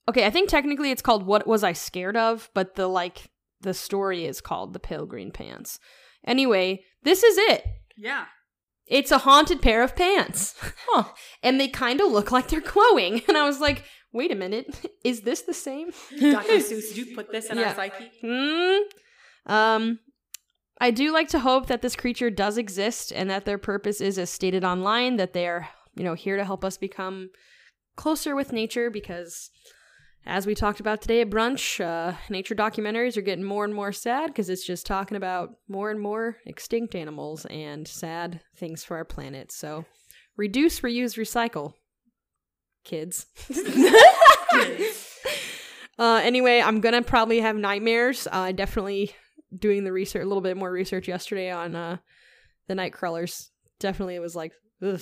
Okay, 0.07 0.25
I 0.25 0.29
think 0.31 0.49
technically 0.49 0.91
it's 0.91 1.01
called 1.03 1.25
What 1.25 1.45
Was 1.47 1.63
I 1.63 1.73
Scared 1.73 2.17
Of, 2.17 2.49
but 2.55 2.75
the 2.75 2.87
like 2.87 3.29
the 3.61 3.73
story 3.73 4.25
is 4.25 4.41
called 4.41 4.73
The 4.73 4.79
Pale 4.79 5.05
Green 5.05 5.31
Pants. 5.31 5.79
Anyway, 6.25 6.83
this 7.03 7.23
is 7.23 7.37
it. 7.37 7.63
Yeah. 7.97 8.25
It's 8.87 9.11
a 9.11 9.19
haunted 9.19 9.61
pair 9.61 9.83
of 9.83 9.95
pants. 9.95 10.55
Huh. 10.87 11.03
and 11.43 11.59
they 11.59 11.67
kind 11.67 12.01
of 12.01 12.11
look 12.11 12.31
like 12.31 12.47
they're 12.47 12.61
glowing. 12.61 13.21
And 13.27 13.37
I 13.37 13.45
was 13.45 13.59
like, 13.59 13.83
wait 14.11 14.31
a 14.31 14.35
minute, 14.35 14.67
is 15.03 15.21
this 15.21 15.41
the 15.43 15.53
same? 15.53 15.91
Dr. 16.19 16.53
Seuss, 16.53 16.89
did 16.89 16.97
you 16.97 17.15
put 17.15 17.31
this 17.31 17.45
in 17.45 17.57
Yeah. 17.59 17.69
our 17.69 17.75
psyche? 17.75 18.11
Hmm. 18.21 19.51
Um, 19.53 19.99
I 20.79 20.91
do 20.91 21.11
like 21.11 21.27
to 21.29 21.39
hope 21.39 21.67
that 21.67 21.81
this 21.81 21.95
creature 21.95 22.29
does 22.29 22.57
exist 22.57 23.11
and 23.11 23.29
that 23.29 23.45
their 23.45 23.57
purpose 23.57 23.99
is 23.99 24.17
as 24.17 24.29
stated 24.29 24.63
online, 24.63 25.17
that 25.17 25.33
they 25.33 25.47
are, 25.47 25.67
you 25.95 26.03
know, 26.03 26.13
here 26.13 26.37
to 26.37 26.45
help 26.45 26.63
us 26.63 26.77
become 26.77 27.31
closer 27.97 28.33
with 28.33 28.53
nature 28.53 28.89
because 28.89 29.49
as 30.25 30.45
we 30.45 30.55
talked 30.55 30.79
about 30.79 31.01
today 31.01 31.21
at 31.21 31.29
brunch, 31.29 31.83
uh, 31.83 32.15
nature 32.29 32.55
documentaries 32.55 33.17
are 33.17 33.21
getting 33.21 33.43
more 33.43 33.65
and 33.65 33.73
more 33.73 33.91
sad 33.91 34.27
because 34.27 34.49
it's 34.49 34.65
just 34.65 34.85
talking 34.85 35.17
about 35.17 35.55
more 35.67 35.91
and 35.91 35.99
more 35.99 36.37
extinct 36.45 36.95
animals 36.95 37.45
and 37.49 37.87
sad 37.87 38.41
things 38.55 38.83
for 38.83 38.95
our 38.95 39.05
planet. 39.05 39.51
So 39.51 39.85
reduce, 40.37 40.79
reuse, 40.79 41.17
recycle, 41.17 41.73
kids. 42.85 43.25
uh, 45.99 46.21
anyway, 46.23 46.61
I'm 46.61 46.79
gonna 46.79 47.01
probably 47.01 47.41
have 47.41 47.55
nightmares. 47.55 48.27
Uh, 48.31 48.53
definitely 48.53 49.13
doing 49.57 49.83
the 49.83 49.91
research, 49.91 50.23
a 50.23 50.27
little 50.27 50.41
bit 50.41 50.57
more 50.57 50.71
research 50.71 51.07
yesterday 51.07 51.49
on 51.51 51.75
uh, 51.75 51.97
the 52.67 52.75
night 52.75 52.93
crawlers. 52.93 53.51
Definitely, 53.79 54.15
it 54.15 54.19
was 54.21 54.35
like. 54.35 54.53
Ugh. 54.81 55.01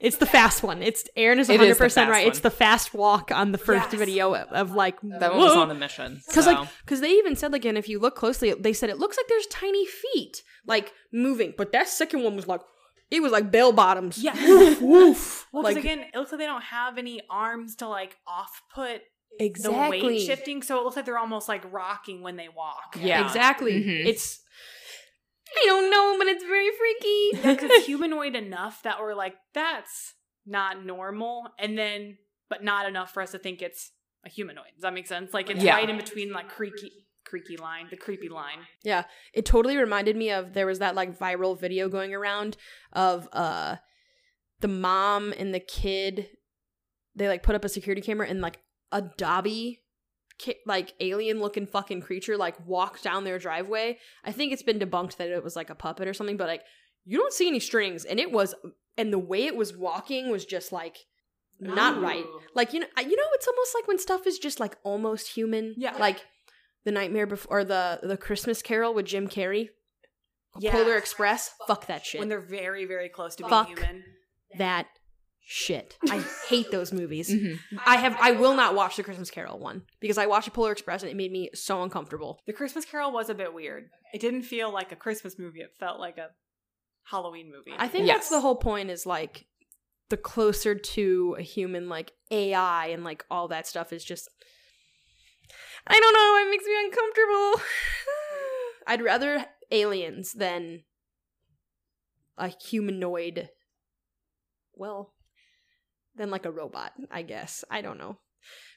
It's 0.00 0.16
the 0.16 0.24
fast 0.24 0.62
one. 0.62 0.82
It's 0.82 1.04
Aaron 1.14 1.38
is 1.38 1.50
It 1.50 1.60
100 1.60 1.70
is 1.72 1.76
the 1.76 1.84
percent 1.84 2.08
fast 2.08 2.16
right. 2.16 2.26
It's 2.26 2.40
the 2.40 2.50
fast 2.50 2.94
walk 2.94 3.30
on 3.30 3.52
the 3.52 3.58
first 3.58 3.92
Yes. 3.92 3.98
video 3.98 4.34
of, 4.34 4.48
of 4.52 4.72
like 4.72 4.98
That 5.02 5.32
one 5.32 5.40
was 5.40 5.52
on 5.52 5.70
a 5.70 5.74
mission. 5.74 6.22
because 6.26 6.46
so. 6.46 6.52
like 6.52 6.68
because 6.80 7.02
they 7.02 7.10
even 7.10 7.36
said 7.36 7.52
like 7.52 7.66
and 7.66 7.76
if 7.76 7.90
you 7.90 7.98
look 7.98 8.16
closely 8.16 8.54
they 8.54 8.72
said 8.72 8.88
it 8.88 8.96
looks 8.98 9.18
like 9.18 9.26
there's 9.28 9.46
tiny 9.48 9.84
feet 9.84 10.42
like 10.66 10.94
moving 11.12 11.52
but 11.58 11.72
that 11.72 11.88
second 11.88 12.22
one 12.22 12.36
was 12.36 12.46
like 12.46 12.62
it 13.10 13.20
was 13.20 13.30
like 13.30 13.50
bell 13.50 13.70
bottoms 13.70 14.16
Yeah. 14.16 14.32
woof 14.32 14.80
woof 14.80 15.46
Well, 15.52 15.62
'cause 15.62 15.74
like 15.74 15.84
again, 15.84 15.98
it 16.14 16.16
looks 16.16 16.32
like 16.32 16.38
they 16.38 16.46
don't 16.46 16.62
have 16.64 16.96
any 16.96 17.20
arms 17.28 17.76
to 17.76 17.86
like 17.88 18.16
off 18.26 18.62
put 18.74 19.02
the 19.38 19.72
weight 19.90 20.20
shifting, 20.20 20.62
so 20.62 20.78
it 20.78 20.84
looks 20.84 20.96
like 20.96 21.04
they're 21.04 21.18
almost 21.18 21.48
like 21.48 21.62
rocking 21.72 22.22
when 22.22 22.36
they 22.36 22.48
walk. 22.48 22.96
Yeah. 23.00 23.24
exactly 23.24 23.72
Mhm. 23.82 24.06
it's 24.06 24.40
i 25.56 25.64
don't 25.66 25.90
know 25.90 26.16
but 26.18 26.26
it's 26.26 26.44
very 26.44 26.68
freaky 26.76 27.30
because 27.54 27.70
it's 27.70 27.86
humanoid 27.92 28.34
enough 28.34 28.82
that 28.82 29.00
we're 29.00 29.14
like, 29.14 29.34
that's 29.54 30.14
not 30.46 30.84
normal, 30.84 31.48
and 31.58 31.76
then 31.78 32.18
but 32.50 32.62
not 32.64 32.86
enough 32.88 33.12
for 33.12 33.22
us 33.22 33.30
to 33.32 33.38
think 33.38 33.60
it's 33.62 33.92
a 34.24 34.28
humanoid. 34.30 34.72
Does 34.74 34.82
that 34.82 34.94
make 34.94 35.06
sense? 35.06 35.32
Like 35.34 35.50
it's 35.50 35.62
Yeah. 35.62 35.74
right 35.74 35.88
in 35.88 35.96
between 35.96 36.32
like 36.32 36.48
creaky 36.48 36.90
creaky 37.24 37.58
line, 37.58 37.86
the 37.90 37.96
creepy 37.96 38.28
line. 38.30 38.58
Yeah, 38.82 39.04
it 39.34 39.44
totally 39.44 39.76
reminded 39.76 40.16
me 40.16 40.30
of 40.30 40.54
there 40.54 40.66
was 40.66 40.78
that 40.78 40.94
like 40.94 41.18
viral 41.18 41.58
video 41.60 41.88
going 41.90 42.14
around 42.14 42.56
of 42.92 43.28
uh 43.32 43.76
the 44.60 44.68
mom 44.68 45.32
and 45.38 45.54
the 45.54 45.60
kid. 45.60 46.28
They 47.14 47.28
like 47.28 47.42
put 47.42 47.54
up 47.54 47.64
a 47.64 47.68
security 47.68 48.00
camera 48.00 48.26
and 48.28 48.40
like 48.40 48.58
a 48.92 49.02
Dobby, 49.02 49.80
like 50.66 50.94
alien 51.00 51.40
looking 51.40 51.66
fucking 51.66 52.00
creature 52.00 52.36
like 52.36 52.54
walked 52.66 53.02
down 53.02 53.24
their 53.24 53.38
driveway. 53.38 53.98
I 54.24 54.32
think 54.32 54.52
it's 54.52 54.62
been 54.62 54.78
debunked 54.78 55.16
that 55.16 55.30
it 55.30 55.42
was 55.42 55.56
like 55.56 55.70
a 55.70 55.74
puppet 55.74 56.08
or 56.08 56.14
something, 56.14 56.36
but 56.36 56.48
like 56.48 56.62
you 57.04 57.18
don't 57.18 57.32
see 57.32 57.48
any 57.48 57.60
strings, 57.60 58.04
and 58.04 58.20
it 58.20 58.32
was 58.32 58.54
and 58.96 59.12
the 59.12 59.18
way 59.18 59.46
it 59.46 59.56
was 59.56 59.76
walking 59.76 60.30
was 60.30 60.44
just 60.44 60.72
like 60.72 60.98
not 61.60 61.98
oh. 61.98 62.00
right. 62.00 62.24
Like 62.54 62.72
you 62.72 62.80
know, 62.80 62.86
you 62.98 63.16
know, 63.16 63.28
it's 63.34 63.48
almost 63.48 63.74
like 63.74 63.88
when 63.88 63.98
stuff 63.98 64.26
is 64.26 64.38
just 64.38 64.60
like 64.60 64.76
almost 64.84 65.28
human. 65.28 65.74
Yeah. 65.76 65.96
Like 65.96 66.24
the 66.84 66.92
Nightmare 66.92 67.26
Before 67.26 67.64
the 67.64 68.00
the 68.02 68.16
Christmas 68.16 68.62
Carol 68.62 68.94
with 68.94 69.06
Jim 69.06 69.28
Carrey. 69.28 69.70
Polar 70.70 70.96
Express. 70.96 71.52
Fuck 71.66 71.86
that 71.86 72.04
shit. 72.04 72.18
When 72.18 72.28
they're 72.28 72.40
very, 72.40 72.84
very 72.84 73.08
close 73.08 73.36
to 73.36 73.46
being 73.46 73.66
human. 73.66 74.04
that 74.56 74.86
shit. 75.50 75.96
I 76.10 76.22
hate 76.48 76.70
those 76.70 76.92
movies. 76.92 77.30
Mhm. 77.30 77.58
I 77.86 77.96
have 77.96 78.14
I 78.20 78.32
will 78.32 78.54
not 78.54 78.74
watch 78.74 78.96
the 78.96 79.02
Christmas 79.02 79.30
Carol 79.30 79.58
one 79.58 79.82
because 79.98 80.18
I 80.18 80.26
watched 80.26 80.52
Polar 80.52 80.72
Express 80.72 81.02
and 81.02 81.10
it 81.10 81.16
made 81.16 81.32
me 81.32 81.48
so 81.54 81.82
uncomfortable. 81.82 82.42
The 82.46 82.52
Christmas 82.52 82.84
Carol 82.84 83.12
was 83.12 83.30
a 83.30 83.34
bit 83.34 83.54
weird. 83.54 83.88
It 84.12 84.20
didn't 84.20 84.42
feel 84.42 84.70
like 84.70 84.92
a 84.92 84.96
Christmas 84.96 85.38
movie. 85.38 85.60
It 85.62 85.72
felt 85.80 85.98
like 86.00 86.18
a 86.18 86.28
Halloween 87.04 87.50
movie. 87.50 87.72
I 87.78 87.88
think 87.88 88.06
Yes. 88.06 88.16
that's 88.16 88.28
the 88.28 88.40
whole 88.42 88.56
point 88.56 88.90
is 88.90 89.06
like 89.06 89.46
the 90.10 90.18
closer 90.18 90.74
to 90.74 91.36
a 91.38 91.42
human 91.42 91.88
like 91.88 92.12
AI 92.30 92.88
and 92.88 93.02
like 93.02 93.24
all 93.30 93.48
that 93.48 93.66
stuff 93.66 93.90
is 93.90 94.04
just 94.04 94.28
I 95.86 95.98
don't 95.98 96.12
know, 96.12 96.46
it 96.46 96.50
makes 96.50 96.64
me 96.66 96.74
uncomfortable. 96.84 97.62
I'd 98.86 99.02
rather 99.02 99.46
aliens 99.70 100.32
than 100.34 100.84
a 102.36 102.48
humanoid 102.48 103.48
well 104.74 105.14
than 106.18 106.30
like 106.30 106.44
a 106.44 106.50
robot, 106.50 106.92
I 107.10 107.22
guess. 107.22 107.64
I 107.70 107.80
don't 107.80 107.98
know. 107.98 108.18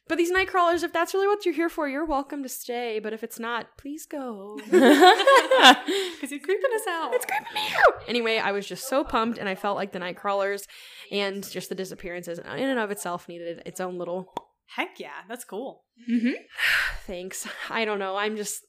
But 0.08 0.17
these 0.17 0.32
night 0.32 0.47
crawlers, 0.47 0.84
if 0.84 0.91
that's 0.91 1.13
really 1.13 1.27
what 1.27 1.45
you're 1.45 1.54
here 1.54 1.69
for, 1.69 1.88
you're 1.88 2.06
welcome 2.06 2.43
to 2.43 2.49
stay. 2.49 2.99
But 2.99 3.13
if 3.13 3.23
it's 3.23 3.39
not, 3.39 3.77
please 3.77 4.06
go. 4.06 4.60
Because 4.71 6.32
you're 6.32 6.39
creeping 6.39 6.71
us 6.75 6.88
out. 6.88 7.13
It's 7.13 7.25
creeping 7.25 7.54
me 7.54 7.67
out. 7.75 8.04
Anyway, 8.08 8.38
I 8.38 8.51
was 8.51 8.67
just 8.67 8.88
so 8.88 9.04
pumped, 9.04 9.38
and 9.38 9.49
I 9.49 9.56
felt 9.56 9.75
like 9.75 9.91
the 9.91 9.99
night 9.99 10.17
crawlers 10.17 10.67
and 11.12 11.47
just 11.49 11.69
the 11.69 11.75
disappearances 11.75 12.38
in 12.39 12.45
and 12.45 12.80
of 12.80 12.91
itself 12.91 13.27
needed 13.27 13.63
its 13.65 13.80
own 13.80 13.97
little 13.97 14.34
Heck 14.75 14.99
yeah, 14.99 15.23
that's 15.27 15.43
cool. 15.43 15.84
Mhm. 16.10 16.34
thanks. 17.06 17.47
I 17.69 17.86
don't 17.86 17.99
know. 17.99 18.15
I'm 18.15 18.38
just, 18.38 18.62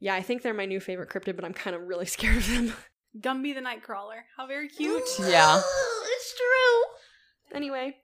yeah, 0.00 0.14
I 0.14 0.22
think 0.22 0.42
they're 0.42 0.54
my 0.54 0.66
new 0.66 0.80
favorite 0.80 1.08
cryptid, 1.10 1.36
but 1.36 1.44
I'm 1.44 1.54
kind 1.54 1.76
of 1.76 1.82
really 1.82 2.06
scared 2.16 2.38
of 2.38 2.48
them. 2.48 2.72
Gumby 3.18 3.54
the 3.54 3.60
Nightcrawler. 3.60 4.22
How 4.36 4.46
very 4.46 4.68
cute. 4.68 5.04
Yeah. 5.20 5.60
it's 6.16 6.34
true. 6.36 7.56
Anyway, 7.56 7.96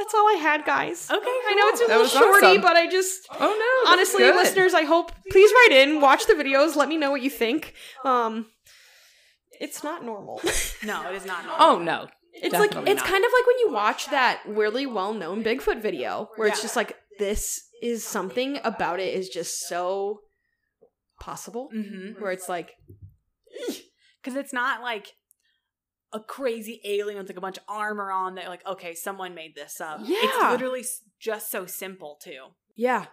that's 0.00 0.14
all 0.14 0.26
I 0.28 0.38
had, 0.40 0.64
guys. 0.64 1.08
Okay, 1.10 1.18
I 1.50 1.54
know 1.54 1.68
it's 1.68 1.80
a 1.82 1.86
That 1.86 2.00
little 2.00 2.08
shorty, 2.20 2.46
awesome. 2.46 2.62
but 2.62 2.76
I 2.76 2.88
just. 2.90 3.28
Oh 3.38 3.82
no. 3.84 3.92
Honestly, 3.92 4.22
good. 4.24 4.34
listeners, 4.34 4.74
I 4.74 4.82
hope 4.84 5.12
please 5.30 5.50
write 5.52 5.72
in, 5.72 6.00
watch 6.00 6.26
the 6.26 6.34
videos, 6.34 6.74
let 6.76 6.88
me 6.88 6.96
know 6.96 7.10
what 7.12 7.22
you 7.22 7.30
think. 7.30 7.74
Um, 8.04 8.46
it's 9.60 9.84
not 9.84 10.04
normal. 10.04 10.40
No, 10.82 11.08
it 11.10 11.14
is 11.16 11.26
not. 11.26 11.44
normal. 11.44 11.66
Oh 11.66 11.78
no. 11.78 12.08
It's 12.32 12.54
like 12.54 12.70
Definitely 12.70 12.92
it's 12.92 13.02
not. 13.02 13.10
kind 13.10 13.24
of 13.24 13.30
like 13.38 13.46
when 13.46 13.58
you 13.58 13.70
watch 13.72 14.10
that 14.10 14.40
really 14.46 14.86
well-known 14.86 15.44
Bigfoot 15.44 15.82
video 15.82 16.30
where 16.36 16.48
it's 16.48 16.58
Yeah. 16.60 16.62
just 16.62 16.76
like 16.76 16.96
this 17.18 17.60
is 17.82 18.02
something 18.06 18.58
about 18.64 18.98
it 19.00 19.12
is 19.14 19.28
just 19.28 19.68
so 19.68 20.20
possible 21.20 21.68
Mm-hmm. 21.74 22.22
where 22.22 22.32
it's 22.32 22.48
like 22.48 22.70
Because 24.22 24.36
it's 24.38 24.52
not 24.54 24.80
like 24.80 25.08
a 26.12 26.20
crazy 26.20 26.80
alien 26.84 27.18
with 27.18 27.28
like 27.28 27.36
a 27.36 27.40
bunch 27.40 27.56
of 27.58 27.64
armor 27.68 28.10
on 28.10 28.34
that, 28.34 28.48
like, 28.48 28.66
okay, 28.66 28.94
someone 28.94 29.34
made 29.34 29.54
this 29.54 29.80
up. 29.80 30.00
Yeah. 30.02 30.16
It's 30.20 30.50
literally 30.52 30.84
just 31.20 31.50
so 31.50 31.66
simple, 31.66 32.18
too. 32.22 32.46
yeah 32.76 33.06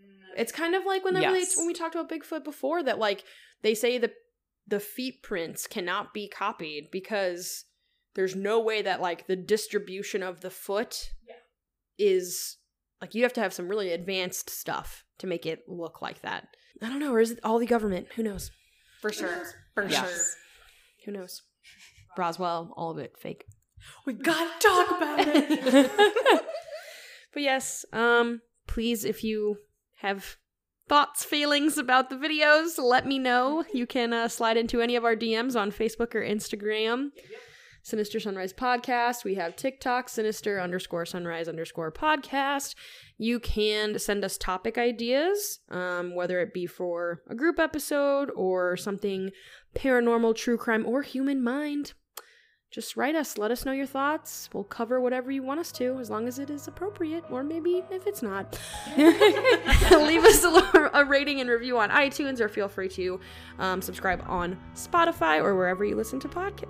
mm-hmm. 0.00 0.40
it's 0.40 0.52
kind 0.52 0.74
of 0.74 0.84
like 0.86 1.04
whenever 1.04 1.36
Yes. 1.36 1.54
they, 1.54 1.60
when 1.60 1.66
we 1.66 1.74
talked 1.74 1.94
about 1.94 2.08
Bigfoot 2.10 2.44
before 2.44 2.82
that 2.82 2.98
like 2.98 3.24
they 3.62 3.74
say 3.74 3.98
the 3.98 4.12
the 4.66 4.80
feet 4.80 5.22
prints 5.22 5.66
cannot 5.66 6.14
be 6.14 6.28
copied 6.28 6.90
because 6.90 7.64
there's 8.14 8.36
no 8.36 8.60
way 8.60 8.82
that 8.82 9.00
like 9.00 9.26
the 9.26 9.36
distribution 9.36 10.22
of 10.22 10.40
the 10.40 10.50
foot 10.50 11.10
is 11.98 12.56
like 13.00 13.14
you 13.14 13.22
have 13.24 13.32
to 13.34 13.40
have 13.40 13.52
some 13.52 13.68
really 13.68 13.92
advanced 13.92 14.48
stuff 14.50 15.04
to 15.18 15.26
make 15.26 15.44
it 15.46 15.64
look 15.68 16.00
like 16.02 16.22
that. 16.22 16.48
I 16.82 16.88
don't 16.88 16.98
know, 17.00 17.12
or 17.12 17.20
is 17.20 17.30
it 17.32 17.40
all 17.44 17.58
the 17.58 17.66
government? 17.66 18.08
Who 18.16 18.22
knows? 18.22 18.50
For 19.02 19.12
sure. 19.12 19.44
For 19.74 19.86
Yes. 19.86 20.08
sure. 20.08 20.24
Who 21.06 21.12
knows? 21.12 21.42
Roswell, 22.16 22.72
all 22.76 22.90
of 22.90 22.98
it 22.98 23.16
fake. 23.18 23.44
We 24.06 24.12
gotta 24.12 24.50
talk 24.60 24.90
about 24.90 25.18
it. 25.20 25.90
But 27.32 27.42
yes, 27.42 27.84
um, 27.92 28.42
please, 28.66 29.04
if 29.04 29.22
you 29.22 29.58
have 29.98 30.36
thoughts, 30.88 31.24
feelings 31.24 31.78
about 31.78 32.10
the 32.10 32.16
videos, 32.16 32.78
let 32.78 33.06
me 33.06 33.18
know. 33.18 33.64
You 33.72 33.86
can 33.86 34.12
uh, 34.12 34.28
slide 34.28 34.56
into 34.56 34.80
any 34.80 34.96
of 34.96 35.04
our 35.04 35.14
DMs 35.14 35.58
on 35.58 35.70
Facebook 35.70 36.14
or 36.14 36.22
Instagram. 36.22 37.10
Sinister 37.82 38.20
Sunrise 38.20 38.52
Podcast. 38.52 39.24
We 39.24 39.36
have 39.36 39.56
TikTok, 39.56 40.10
Sinister 40.10 40.60
underscore 40.60 41.06
Sunrise 41.06 41.48
underscore 41.48 41.90
podcast. 41.90 42.74
You 43.16 43.40
can 43.40 43.98
send 43.98 44.22
us 44.22 44.36
topic 44.36 44.76
ideas, 44.76 45.60
um, 45.70 46.14
whether 46.14 46.40
it 46.40 46.52
be 46.52 46.66
for 46.66 47.22
a 47.30 47.34
group 47.34 47.58
episode 47.58 48.30
or 48.36 48.76
something 48.76 49.30
paranormal, 49.74 50.36
true 50.36 50.58
crime, 50.58 50.84
or 50.84 51.00
human 51.02 51.42
mind. 51.42 51.94
Just 52.70 52.96
write 52.96 53.16
us. 53.16 53.36
Let 53.36 53.50
us 53.50 53.64
know 53.64 53.72
your 53.72 53.86
thoughts. 53.86 54.48
We'll 54.52 54.62
cover 54.62 55.00
whatever 55.00 55.30
you 55.32 55.42
want 55.42 55.58
us 55.58 55.72
to, 55.72 55.98
as 55.98 56.08
long 56.08 56.28
as 56.28 56.38
it 56.38 56.50
is 56.50 56.68
appropriate, 56.68 57.24
or 57.28 57.42
maybe 57.42 57.82
if 57.90 58.06
it's 58.06 58.22
not. 58.22 58.58
Leave 58.96 60.24
us 60.24 60.44
a, 60.44 60.90
a 60.94 61.04
rating 61.04 61.40
and 61.40 61.50
review 61.50 61.78
on 61.78 61.90
iTunes, 61.90 62.40
or 62.40 62.48
feel 62.48 62.68
free 62.68 62.88
to 62.90 63.18
um, 63.58 63.82
subscribe 63.82 64.24
on 64.28 64.56
Spotify 64.76 65.42
or 65.42 65.56
wherever 65.56 65.84
you 65.84 65.96
listen 65.96 66.20
to 66.20 66.28
podcast. 66.28 66.68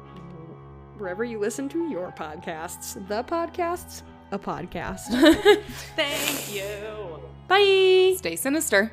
Wherever 0.97 1.23
you 1.23 1.39
listen 1.39 1.69
to 1.71 1.89
your 1.91 2.13
podcasts, 2.13 2.95
the 3.09 3.23
podcasts, 3.25 4.03
a 4.33 4.39
podcast. 4.39 5.09
Thank 5.97 6.55
you. 6.55 7.21
Bye. 7.47 8.15
Stay 8.17 8.37
sinister. 8.37 8.93